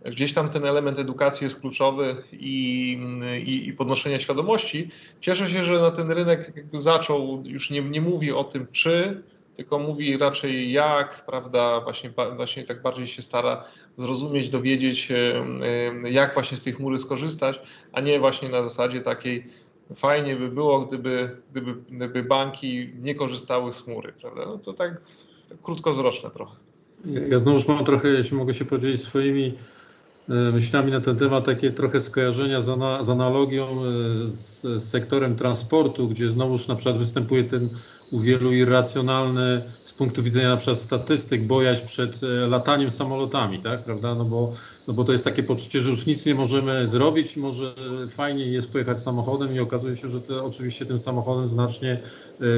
Gdzieś 0.05 0.33
tam 0.33 0.49
ten 0.49 0.65
element 0.65 0.99
edukacji 0.99 1.45
jest 1.45 1.59
kluczowy 1.59 2.15
i, 2.31 2.97
i, 3.45 3.67
i 3.67 3.73
podnoszenia 3.73 4.19
świadomości. 4.19 4.89
Cieszę 5.21 5.49
się, 5.49 5.63
że 5.63 5.81
na 5.81 5.91
ten 5.91 6.11
rynek 6.11 6.53
zaczął, 6.73 7.43
już 7.45 7.69
nie, 7.69 7.81
nie 7.81 8.01
mówi 8.01 8.31
o 8.31 8.43
tym 8.43 8.67
czy, 8.71 9.23
tylko 9.59 9.79
mówi 9.79 10.17
raczej 10.17 10.71
jak, 10.71 11.25
prawda, 11.25 11.81
właśnie, 11.81 12.11
właśnie 12.35 12.63
tak 12.63 12.81
bardziej 12.81 13.07
się 13.07 13.21
stara 13.21 13.63
zrozumieć, 13.97 14.49
dowiedzieć, 14.49 15.09
jak 16.03 16.33
właśnie 16.33 16.57
z 16.57 16.63
tej 16.63 16.73
chmury 16.73 16.99
skorzystać, 16.99 17.59
a 17.91 18.01
nie 18.01 18.19
właśnie 18.19 18.49
na 18.49 18.63
zasadzie 18.63 19.01
takiej 19.01 19.47
fajnie 19.95 20.35
by 20.35 20.49
było, 20.49 20.81
gdyby, 20.81 21.37
gdyby, 21.51 21.73
gdyby 21.89 22.23
banki 22.23 22.89
nie 23.01 23.15
korzystały 23.15 23.73
z 23.73 23.81
chmury, 23.81 24.13
prawda, 24.21 24.45
no 24.45 24.57
to 24.57 24.73
tak, 24.73 25.01
tak 25.49 25.61
krótkowzroczne 25.61 26.29
trochę. 26.29 26.55
Ja 27.29 27.39
znowu 27.39 27.73
mam 27.73 27.85
trochę, 27.85 28.07
jeśli 28.07 28.37
mogę 28.37 28.53
się 28.53 28.65
podzielić 28.65 29.01
swoimi 29.01 29.57
myślami 30.29 30.91
na 30.91 31.01
ten 31.01 31.15
temat, 31.15 31.45
takie 31.45 31.71
trochę 31.71 32.01
skojarzenia 32.01 32.61
z, 32.61 32.69
ana, 32.69 33.03
z 33.03 33.09
analogią 33.09 33.65
e, 33.65 33.75
z, 34.31 34.61
z, 34.61 34.89
sektorem 34.89 35.35
transportu, 35.35 36.07
gdzie 36.07 36.29
znowuż 36.29 36.67
na 36.67 36.75
przykład 36.75 36.97
występuje 36.97 37.43
ten 37.43 37.69
u 38.11 38.19
wielu 38.19 38.51
irracjonalny 38.51 39.61
z 39.83 39.93
punktu 39.93 40.23
widzenia 40.23 40.49
na 40.49 40.57
przykład 40.57 40.79
statystyk 40.79 41.43
bojaźń 41.43 41.85
przed 41.85 42.23
e, 42.23 42.47
lataniem 42.47 42.89
samolotami, 42.89 43.59
tak, 43.59 43.83
prawda, 43.83 44.15
no 44.15 44.25
bo 44.25 44.53
no 44.87 44.93
bo 44.93 45.03
to 45.03 45.11
jest 45.11 45.23
takie 45.23 45.43
poczucie, 45.43 45.81
że 45.81 45.89
już 45.89 46.05
nic 46.05 46.25
nie 46.25 46.35
możemy 46.35 46.87
zrobić, 46.87 47.37
może 47.37 47.73
fajnie 48.09 48.45
jest 48.45 48.71
pojechać 48.71 48.99
samochodem 48.99 49.55
i 49.55 49.59
okazuje 49.59 49.95
się, 49.95 50.09
że 50.09 50.43
oczywiście 50.43 50.85
tym 50.85 50.99
samochodem 50.99 51.47
znacznie 51.47 51.99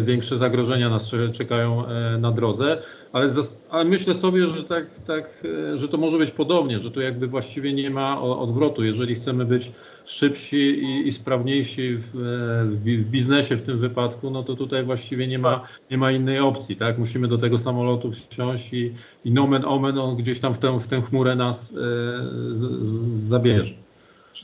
większe 0.01 0.37
zagrożenia 0.37 0.89
nas 0.89 1.11
czekają 1.33 1.83
na 2.19 2.31
drodze, 2.31 2.81
ale, 3.13 3.29
ale 3.71 3.85
myślę 3.85 4.13
sobie, 4.13 4.47
że 4.47 4.63
tak, 4.63 4.85
tak, 5.07 5.43
e, 5.73 5.77
że 5.77 5.87
to 5.87 5.97
może 5.97 6.17
być 6.17 6.31
podobnie, 6.31 6.79
że 6.79 6.91
tu 6.91 7.01
jakby 7.01 7.27
właściwie 7.27 7.73
nie 7.73 7.89
ma 7.89 8.21
odwrotu. 8.21 8.83
Jeżeli 8.83 9.15
chcemy 9.15 9.45
być 9.45 9.71
szybsi 10.05 10.57
i, 10.57 11.07
i 11.07 11.11
sprawniejsi 11.11 11.95
w, 11.95 12.11
w, 12.69 13.05
biznesie 13.11 13.55
w 13.55 13.61
tym 13.61 13.79
wypadku, 13.79 14.31
no 14.31 14.43
to 14.43 14.55
tutaj 14.55 14.83
właściwie 14.83 15.27
nie 15.27 15.39
ma, 15.39 15.63
nie 15.91 15.97
ma 15.97 16.11
innej 16.11 16.39
opcji, 16.39 16.75
tak? 16.75 16.97
Musimy 16.97 17.27
do 17.27 17.37
tego 17.37 17.57
samolotu 17.57 18.11
wsiąść 18.11 18.73
i, 18.73 18.93
i 19.25 19.31
nomen 19.31 19.65
omen 19.65 19.97
on 19.97 20.15
gdzieś 20.15 20.39
tam 20.39 20.53
w 20.53 20.57
tę, 20.57 20.79
w 20.79 20.87
tę 20.87 21.01
chmurę 21.01 21.35
nas 21.35 21.73
z, 22.51 22.87
z, 22.87 23.27
zabierze. 23.27 23.73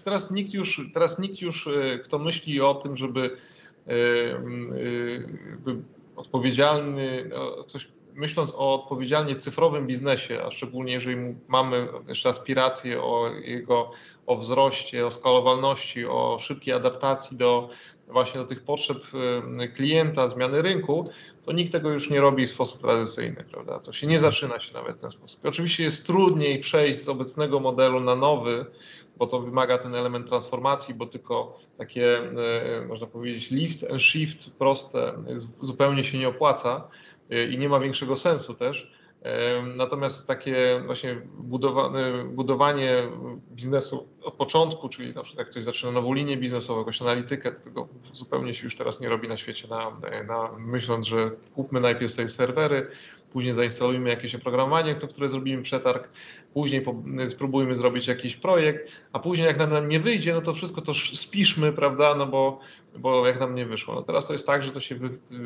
teraz 0.03 0.31
nikt 0.31 0.53
już, 0.53 0.81
teraz 0.93 1.19
nikt 1.19 1.41
już, 1.41 1.69
kto 2.03 2.19
myśli 2.19 2.61
o 2.61 2.75
tym, 2.75 2.97
żeby 2.97 3.37
odpowiedzialny, 6.15 7.29
no, 7.29 7.63
coś 7.63 7.87
myśląc 8.17 8.53
o 8.55 8.83
odpowiedzialnie 8.83 9.35
cyfrowym 9.35 9.87
biznesie, 9.87 10.43
a 10.43 10.51
szczególnie 10.51 10.93
jeżeli 10.93 11.35
mamy 11.47 11.87
jeszcze 12.07 12.29
aspiracje 12.29 13.01
o 13.01 13.29
jego 13.29 13.91
o 14.27 14.37
wzroście, 14.37 15.05
o 15.05 15.11
skalowalności, 15.11 16.05
o 16.05 16.37
szybkiej 16.39 16.73
adaptacji 16.73 17.37
do 17.37 17.69
właśnie 18.07 18.41
do 18.41 18.47
tych 18.47 18.63
potrzeb 18.63 18.97
klienta, 19.75 20.29
zmiany 20.29 20.61
rynku, 20.61 21.09
to 21.45 21.51
nikt 21.51 21.71
tego 21.71 21.89
już 21.89 22.09
nie 22.09 22.21
robi 22.21 22.47
w 22.47 22.51
sposób 22.51 22.81
tradycyjny, 22.81 23.45
prawda? 23.51 23.79
To 23.79 23.93
się 23.93 24.07
nie 24.07 24.19
zaczyna 24.19 24.59
się 24.59 24.73
nawet 24.73 24.97
w 24.97 25.01
ten 25.01 25.11
sposób. 25.11 25.43
I 25.43 25.47
oczywiście 25.47 25.83
jest 25.83 26.05
trudniej 26.05 26.59
przejść 26.59 26.99
z 26.99 27.09
obecnego 27.09 27.59
modelu 27.59 27.99
na 27.99 28.15
nowy, 28.15 28.65
bo 29.17 29.27
to 29.27 29.39
wymaga 29.39 29.77
ten 29.77 29.95
element 29.95 30.27
transformacji, 30.27 30.93
bo 30.93 31.05
tylko 31.05 31.59
takie, 31.77 32.17
e, 32.17 32.85
można 32.87 33.07
powiedzieć, 33.07 33.51
lift 33.51 33.91
and 33.91 34.01
shift 34.01 34.57
proste 34.57 35.13
zupełnie 35.61 36.03
się 36.03 36.17
nie 36.17 36.27
opłaca 36.27 36.87
i 37.49 37.57
nie 37.57 37.69
ma 37.69 37.79
większego 37.79 38.15
sensu 38.15 38.53
też. 38.53 38.91
Natomiast 39.75 40.27
takie 40.27 40.81
właśnie 40.85 41.21
budowanie, 41.37 42.23
budowanie 42.25 43.03
biznesu 43.51 44.07
od 44.23 44.33
początku, 44.33 44.89
czyli 44.89 45.13
na 45.13 45.23
przykład 45.23 45.39
jak 45.39 45.49
ktoś 45.51 45.63
zaczyna 45.63 45.91
nową 45.91 46.13
linię 46.13 46.37
biznesową, 46.37 46.79
jakąś 46.79 47.01
analitykę, 47.01 47.51
to 47.51 47.63
tego 47.63 47.87
zupełnie 48.13 48.53
się 48.53 48.63
już 48.63 48.75
teraz 48.75 48.99
nie 48.99 49.09
robi 49.09 49.27
na 49.27 49.37
świecie, 49.37 49.67
na, 49.67 49.91
na, 50.27 50.49
myśląc, 50.57 51.05
że 51.05 51.31
kupmy 51.55 51.79
najpierw 51.79 52.11
sobie 52.11 52.29
serwery, 52.29 52.87
później 53.33 53.53
zainstalujmy 53.53 54.09
jakieś 54.09 54.35
oprogramowanie, 54.35 54.95
to, 54.95 55.07
które 55.07 55.29
zrobimy 55.29 55.63
przetarg, 55.63 56.09
później 56.53 56.85
spróbujmy 57.29 57.77
zrobić 57.77 58.07
jakiś 58.07 58.35
projekt, 58.35 58.91
a 59.13 59.19
później 59.19 59.47
jak 59.47 59.57
nam 59.57 59.89
nie 59.89 59.99
wyjdzie, 59.99 60.33
no 60.33 60.41
to 60.41 60.53
wszystko 60.53 60.81
to 60.81 60.93
spiszmy, 60.93 61.73
prawda, 61.73 62.15
no 62.15 62.25
bo, 62.25 62.59
bo 62.97 63.27
jak 63.27 63.39
nam 63.39 63.55
nie 63.55 63.65
wyszło. 63.65 63.95
No 63.95 64.01
teraz 64.01 64.27
to 64.27 64.33
jest 64.33 64.47
tak, 64.47 64.63
że 64.63 64.71
to 64.71 64.81
się 64.81 64.95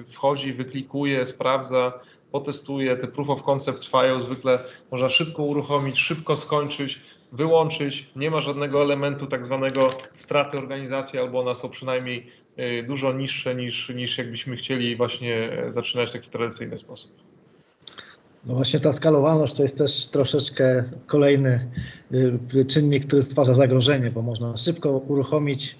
wchodzi, 0.07 0.53
wyklikuje, 0.53 1.25
sprawdza, 1.25 1.99
potestuje, 2.31 2.95
te 2.97 3.07
proof 3.07 3.29
of 3.29 3.43
concept 3.43 3.81
trwają 3.81 4.21
zwykle, 4.21 4.59
można 4.91 5.09
szybko 5.09 5.43
uruchomić, 5.43 5.99
szybko 5.99 6.35
skończyć, 6.35 6.99
wyłączyć, 7.31 8.09
nie 8.15 8.31
ma 8.31 8.41
żadnego 8.41 8.81
elementu 8.81 9.27
tak 9.27 9.45
zwanego 9.45 9.89
straty 10.15 10.57
organizacji, 10.57 11.19
albo 11.19 11.39
one 11.39 11.55
są 11.55 11.69
przynajmniej 11.69 12.27
y, 12.59 12.83
dużo 12.87 13.13
niższe 13.13 13.55
niż, 13.55 13.89
niż 13.95 14.17
jakbyśmy 14.17 14.57
chcieli 14.57 14.95
właśnie 14.95 15.49
zaczynać 15.69 16.09
w 16.09 16.13
taki 16.13 16.29
tradycyjny 16.29 16.77
sposób. 16.77 17.11
No 18.45 18.55
właśnie 18.55 18.79
ta 18.79 18.93
skalowalność 18.93 19.53
to 19.53 19.61
jest 19.61 19.77
też 19.77 20.07
troszeczkę 20.07 20.83
kolejny 21.05 21.69
y, 22.55 22.65
czynnik, 22.65 23.07
który 23.07 23.21
stwarza 23.21 23.53
zagrożenie, 23.53 24.11
bo 24.11 24.21
można 24.21 24.57
szybko 24.57 24.89
uruchomić, 24.89 25.75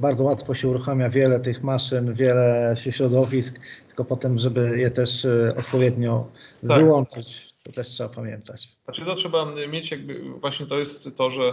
bardzo 0.00 0.24
łatwo 0.24 0.54
się 0.54 0.68
uruchamia 0.68 1.08
wiele 1.08 1.40
tych 1.40 1.62
maszyn, 1.62 2.14
wiele 2.14 2.74
środowisk, 2.90 3.60
tylko 3.86 4.04
potem, 4.04 4.38
żeby 4.38 4.78
je 4.78 4.90
też 4.90 5.24
y, 5.24 5.54
odpowiednio 5.58 6.28
tak. 6.68 6.78
wyłączyć, 6.78 7.54
to 7.64 7.72
też 7.72 7.88
trzeba 7.88 8.08
pamiętać. 8.08 8.68
Znaczy 8.84 9.04
to 9.04 9.14
trzeba 9.14 9.52
mieć 9.68 9.90
jakby, 9.90 10.20
właśnie 10.40 10.66
to 10.66 10.78
jest 10.78 11.16
to, 11.16 11.30
że 11.30 11.52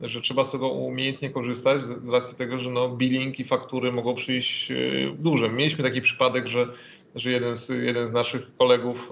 że 0.00 0.20
trzeba 0.20 0.44
z 0.44 0.52
tego 0.52 0.68
umiejętnie 0.68 1.30
korzystać 1.30 1.82
z 1.82 2.08
racji 2.08 2.36
tego, 2.36 2.58
że 2.58 2.70
no 2.70 2.88
billing 2.88 3.40
i 3.40 3.44
faktury 3.44 3.92
mogą 3.92 4.14
przyjść 4.14 4.72
duże. 5.18 5.48
Mieliśmy 5.48 5.84
taki 5.84 6.02
przypadek, 6.02 6.46
że 6.46 6.66
że 7.14 7.30
jeden 7.30 7.56
z, 7.56 7.68
jeden 7.68 8.06
z 8.06 8.12
naszych 8.12 8.56
kolegów 8.58 9.10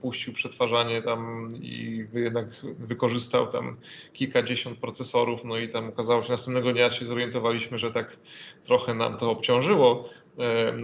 puścił 0.00 0.32
przetwarzanie 0.32 1.02
tam 1.02 1.52
i 1.56 2.06
jednak 2.14 2.46
wykorzystał 2.78 3.46
tam 3.46 3.76
kilkadziesiąt 4.12 4.78
procesorów, 4.78 5.44
no 5.44 5.58
i 5.58 5.68
tam 5.68 5.88
okazało 5.88 6.22
się, 6.22 6.30
następnego 6.30 6.72
dnia 6.72 6.90
się 6.90 7.04
zorientowaliśmy, 7.04 7.78
że 7.78 7.92
tak 7.92 8.16
trochę 8.64 8.94
nam 8.94 9.16
to 9.18 9.30
obciążyło, 9.30 10.08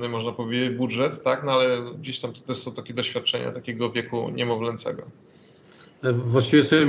można 0.08 0.32
powiedzieć, 0.32 0.78
budżet, 0.78 1.22
tak, 1.22 1.44
no 1.44 1.52
ale 1.52 1.82
gdzieś 1.98 2.20
tam 2.20 2.32
to 2.32 2.40
też 2.40 2.56
są 2.56 2.72
takie 2.72 2.94
doświadczenia 2.94 3.52
takiego 3.52 3.90
wieku 3.90 4.30
niemowlęcego. 4.30 5.02
Właściwie 6.12 6.64
sobie, 6.64 6.86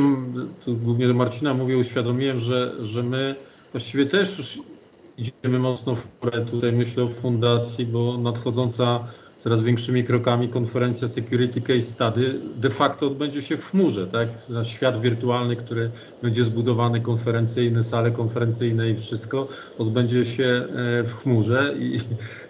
głównie 0.68 1.08
do 1.08 1.14
Marcina 1.14 1.54
mówię, 1.54 1.78
uświadomiłem, 1.78 2.40
że, 2.40 2.76
że 2.80 3.04
my 3.04 3.36
właściwie 3.72 4.06
też 4.06 4.38
już 4.38 4.60
idziemy 5.18 5.60
mocno 5.60 5.96
w 5.96 6.20
górę. 6.20 6.46
Tutaj 6.52 6.72
myślę 6.72 7.04
o 7.04 7.08
fundacji, 7.08 7.86
bo 7.86 8.18
nadchodząca 8.18 9.08
coraz 9.40 9.62
większymi 9.62 10.04
krokami 10.04 10.50
konferencja 10.50 11.08
Security 11.08 11.62
Case 11.62 11.82
Study 11.82 12.40
de 12.56 12.70
facto 12.70 13.08
odbędzie 13.08 13.42
się 13.42 13.58
w 13.58 13.72
chmurze, 13.72 14.08
tak? 14.08 14.30
Świat 14.64 15.02
wirtualny, 15.02 15.56
który 15.56 15.92
będzie 16.22 16.46
zbudowany, 16.46 17.02
konferencyjny, 17.02 17.84
sale 17.84 18.12
konferencyjne 18.12 18.90
i 18.90 18.96
wszystko 18.96 19.48
odbędzie 19.78 20.26
się 20.26 20.44
e, 20.44 21.04
w 21.04 21.14
chmurze 21.14 21.74
i, 21.80 22.00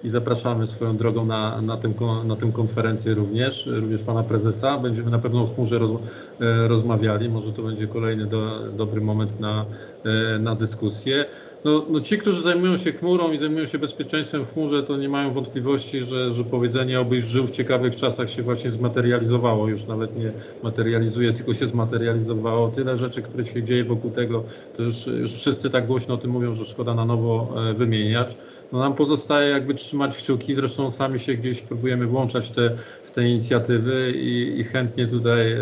i 0.03 0.09
zapraszamy 0.09 0.67
swoją 0.67 0.97
drogą 0.97 1.25
na, 1.25 1.61
na, 1.61 1.77
tym, 1.77 1.93
na 2.25 2.35
tę 2.35 2.51
konferencję 2.51 3.13
również, 3.13 3.65
również 3.65 4.01
pana 4.01 4.23
prezesa. 4.23 4.77
Będziemy 4.77 5.11
na 5.11 5.19
pewno 5.19 5.47
w 5.47 5.55
chmurze 5.55 5.79
roz, 5.79 5.91
e, 5.91 6.67
rozmawiali, 6.67 7.29
może 7.29 7.53
to 7.53 7.61
będzie 7.61 7.87
kolejny 7.87 8.25
do, 8.25 8.71
dobry 8.71 9.01
moment 9.01 9.39
na, 9.39 9.65
e, 10.03 10.39
na 10.39 10.55
dyskusję. 10.55 11.25
No, 11.65 11.85
no 11.89 12.01
ci, 12.01 12.17
którzy 12.17 12.41
zajmują 12.41 12.77
się 12.77 12.91
chmurą 12.91 13.31
i 13.31 13.39
zajmują 13.39 13.65
się 13.65 13.79
bezpieczeństwem 13.79 14.45
w 14.45 14.53
chmurze, 14.53 14.83
to 14.83 14.97
nie 14.97 15.09
mają 15.09 15.33
wątpliwości, 15.33 16.01
że, 16.01 16.33
że 16.33 16.43
powiedzenie 16.43 16.99
obyś 16.99 17.25
żył 17.25 17.47
w 17.47 17.51
ciekawych 17.51 17.95
czasach 17.95 18.29
się 18.29 18.43
właśnie 18.43 18.71
zmaterializowało. 18.71 19.67
Już 19.67 19.85
nawet 19.85 20.17
nie 20.17 20.31
materializuje, 20.63 21.33
tylko 21.33 21.53
się 21.53 21.67
zmaterializowało. 21.67 22.67
Tyle 22.67 22.97
rzeczy, 22.97 23.21
które 23.21 23.45
się 23.45 23.63
dzieje 23.63 23.85
wokół 23.85 24.11
tego, 24.11 24.43
to 24.77 24.83
już, 24.83 25.07
już 25.07 25.33
wszyscy 25.33 25.69
tak 25.69 25.87
głośno 25.87 26.13
o 26.13 26.17
tym 26.17 26.31
mówią, 26.31 26.53
że 26.53 26.65
szkoda 26.65 26.93
na 26.93 27.05
nowo 27.05 27.53
e, 27.69 27.73
wymieniać. 27.73 28.35
No 28.71 28.79
nam 28.79 28.93
pozostaje 28.93 29.49
jakby 29.49 29.73
trzymać 29.73 30.17
kciuki, 30.17 30.55
zresztą 30.55 30.91
sami 30.91 31.19
się 31.19 31.35
gdzieś 31.35 31.61
próbujemy 31.61 32.07
włączać 32.07 32.49
te, 32.49 32.75
w 33.03 33.11
te 33.11 33.23
inicjatywy 33.27 34.11
i, 34.15 34.59
i 34.59 34.63
chętnie 34.63 35.07
tutaj, 35.07 35.51
e, 35.51 35.57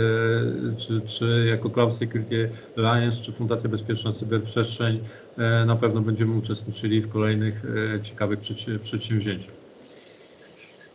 czy, 0.77 1.01
czy 1.01 1.45
jako 1.49 1.69
Cloud 1.69 1.93
Security 1.93 2.49
Alliance, 2.77 3.23
czy 3.23 3.31
Fundacja 3.31 3.69
Bezpieczna 3.69 4.11
Cyberprzestrzeń, 4.11 4.99
e, 5.37 5.65
na 5.65 5.75
pewno 5.75 5.94
będziemy 6.01 6.37
uczestniczyli 6.37 7.01
w 7.01 7.09
kolejnych 7.09 7.63
e, 7.95 8.01
ciekawych 8.01 8.39
przedsięwzięciach. 8.81 9.55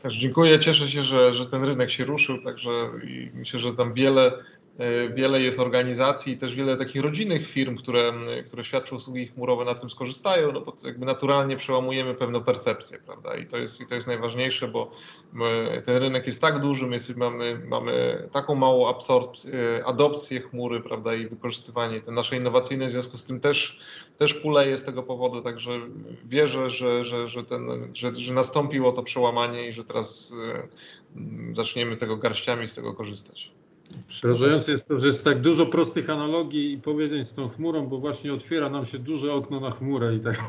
Też 0.03 0.15
dziękuję, 0.15 0.61
cieszę 0.61 0.89
się, 0.91 1.05
że, 1.05 1.35
że 1.35 1.47
ten 1.47 1.65
rynek 1.65 1.91
się 1.91 2.05
ruszył, 2.05 2.43
także 2.43 2.71
myślę, 3.35 3.61
że 3.61 3.75
tam 3.75 3.95
wiele 3.95 4.33
wiele 5.15 5.41
jest 5.43 5.61
organizacji 5.61 6.37
też 6.37 6.55
wiele 6.55 6.77
takich 6.77 7.03
rodzinnych 7.03 7.47
firm, 7.47 7.77
które, 7.77 8.13
które 8.47 8.65
świadczą 8.65 8.97
usługi 8.97 9.27
chmurowe 9.27 9.65
na 9.65 9.75
tym 9.75 9.91
skorzystają, 9.91 10.53
no 10.53 10.61
bo 10.61 10.77
jakby 10.85 11.07
naturalnie 11.07 11.57
przełamujemy 11.57 12.15
pewną 12.15 12.45
percepcję, 12.45 12.99
prawda? 13.07 13.37
I 13.37 13.47
to 13.47 13.57
jest, 13.57 13.81
i 13.81 13.87
to 13.87 13.95
jest 13.95 14.07
najważniejsze, 14.07 14.69
bo 14.69 14.91
ten 15.85 15.97
rynek 15.97 16.27
jest 16.27 16.41
tak 16.41 16.61
duży, 16.61 16.87
my 16.87 16.99
mamy, 17.17 17.61
mamy 17.69 18.23
taką 18.33 18.55
małą 18.55 18.89
absorpcję, 18.89 19.83
adopcję 19.87 20.41
chmury, 20.41 20.81
prawda, 20.81 21.15
i 21.15 21.27
wykorzystywanie 21.27 22.01
te 22.01 22.13
nasze 22.13 22.37
innowacyjne, 22.37 22.87
w 22.87 22.91
związku 22.91 23.17
z 23.17 23.25
tym 23.25 23.41
też, 23.41 23.81
też 24.19 24.35
kuleje 24.35 24.79
z 24.79 24.85
tego 24.85 25.03
powodu, 25.03 25.43
także 25.43 25.81
wierzę, 26.25 26.71
że, 26.71 27.05
że, 27.05 27.29
że, 27.29 27.45
ten, 27.45 27.91
że, 27.95 28.17
że 28.17 28.35
nastąpiło 28.35 28.93
to 28.93 29.03
przełamanie 29.03 29.69
i 29.69 29.73
że 29.73 29.85
teraz 29.85 30.35
e, 31.17 31.55
zaczniemy 31.55 31.97
tego 31.97 32.17
garściami 32.17 32.69
z 32.69 32.75
tego 32.75 32.95
korzystać. 32.95 33.60
Przerażające 34.09 34.73
jest 34.73 34.89
to, 34.89 34.99
że 34.99 35.07
jest 35.07 35.25
tak 35.25 35.41
dużo 35.41 35.67
prostych 35.67 36.11
analogii 36.11 36.73
i 36.73 36.79
powiedzeń 36.79 37.25
z 37.25 37.33
tą 37.33 37.49
chmurą, 37.49 37.87
bo 37.87 37.99
właśnie 37.99 38.35
otwiera 38.35 38.69
nam 38.69 38.87
się 38.87 38.99
duże 38.99 39.33
okno 39.33 39.61
na 39.61 39.71
chmurę 39.71 40.15
i 40.15 40.21
tak 40.21 40.41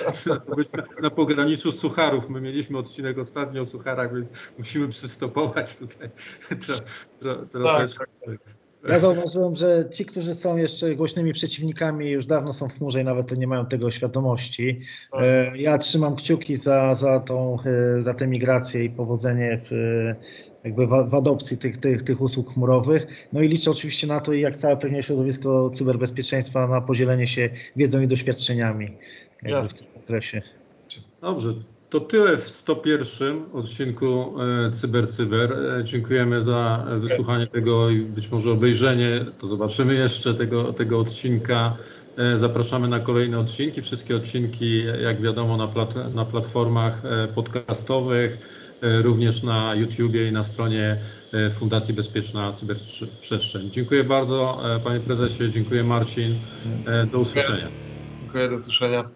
być 0.56 0.72
na, 0.72 0.82
na 1.02 1.10
pograniczu 1.10 1.72
sucharów. 1.72 2.28
My 2.28 2.40
mieliśmy 2.40 2.78
odcinek 2.78 3.18
ostatnio 3.18 3.62
o 3.62 3.66
sucharach, 3.66 4.14
więc 4.14 4.28
musimy 4.58 4.88
przystopować 4.88 5.76
tutaj 5.78 6.10
tro, 6.66 6.76
tro, 7.20 7.46
troszeczkę. 7.46 8.06
Tak, 8.06 8.08
tak, 8.26 8.38
tak. 8.44 8.56
Ja 8.88 8.98
zauważyłem, 8.98 9.56
że 9.56 9.84
ci, 9.92 10.04
którzy 10.04 10.34
są 10.34 10.56
jeszcze 10.56 10.94
głośnymi 10.94 11.32
przeciwnikami, 11.32 12.10
już 12.10 12.26
dawno 12.26 12.52
są 12.52 12.68
w 12.68 12.74
chmurze 12.78 13.00
i 13.00 13.04
nawet 13.04 13.38
nie 13.38 13.46
mają 13.46 13.66
tego 13.66 13.90
świadomości. 13.90 14.80
E, 15.12 15.58
ja 15.58 15.78
trzymam 15.78 16.16
kciuki 16.16 16.56
za, 16.56 16.94
za, 16.94 17.20
tą, 17.20 17.58
e, 17.96 18.02
za 18.02 18.14
tę 18.14 18.26
migrację 18.26 18.84
i 18.84 18.90
powodzenie 18.90 19.60
w, 19.62 19.70
jakby 20.66 20.86
w, 20.86 20.90
w 21.10 21.14
adopcji 21.14 21.58
tych, 21.58 21.76
tych, 21.76 22.02
tych 22.02 22.20
usług 22.20 22.54
chmurowych. 22.54 23.28
No 23.32 23.42
i 23.42 23.48
liczę 23.48 23.70
oczywiście 23.70 24.06
na 24.06 24.20
to, 24.20 24.32
i 24.32 24.40
jak 24.40 24.56
całe 24.56 24.76
pewnie 24.76 25.02
środowisko 25.02 25.70
cyberbezpieczeństwa, 25.70 26.66
na 26.68 26.80
podzielenie 26.80 27.26
się 27.26 27.50
wiedzą 27.76 28.00
i 28.00 28.06
doświadczeniami 28.06 28.96
w 29.42 29.72
tym 29.72 29.90
zakresie. 29.90 30.42
Dobrze, 31.20 31.54
to 31.90 32.00
tyle 32.00 32.38
w 32.38 32.48
101 32.48 33.44
odcinku 33.52 34.34
e, 34.66 34.70
Cyber. 35.06 35.52
E, 35.52 35.84
dziękujemy 35.84 36.42
za 36.42 36.86
wysłuchanie 37.00 37.46
tego 37.46 37.90
i 37.90 38.00
być 38.00 38.30
może 38.30 38.50
obejrzenie. 38.50 39.26
To 39.38 39.46
zobaczymy 39.46 39.94
jeszcze 39.94 40.34
tego, 40.34 40.72
tego 40.72 41.00
odcinka. 41.00 41.76
E, 42.16 42.38
zapraszamy 42.38 42.88
na 42.88 43.00
kolejne 43.00 43.38
odcinki. 43.38 43.82
Wszystkie 43.82 44.16
odcinki, 44.16 44.84
jak 44.84 45.22
wiadomo, 45.22 45.56
na, 45.56 45.68
plat, 45.68 46.14
na 46.14 46.24
platformach 46.24 47.02
podcastowych, 47.34 48.38
również 48.82 49.42
na 49.42 49.74
YouTubie 49.74 50.28
i 50.28 50.32
na 50.32 50.42
stronie 50.42 51.00
Fundacji 51.52 51.94
Bezpieczna 51.94 52.52
Cyberprzestrzeń. 52.52 53.70
Dziękuję 53.70 54.04
bardzo, 54.04 54.62
panie 54.84 55.00
prezesie, 55.00 55.50
dziękuję 55.50 55.84
Marcin. 55.84 56.40
Do 57.10 57.18
usłyszenia. 57.18 57.68
Dziękuję, 58.20 58.48
do 58.48 58.56
usłyszenia. 58.56 59.10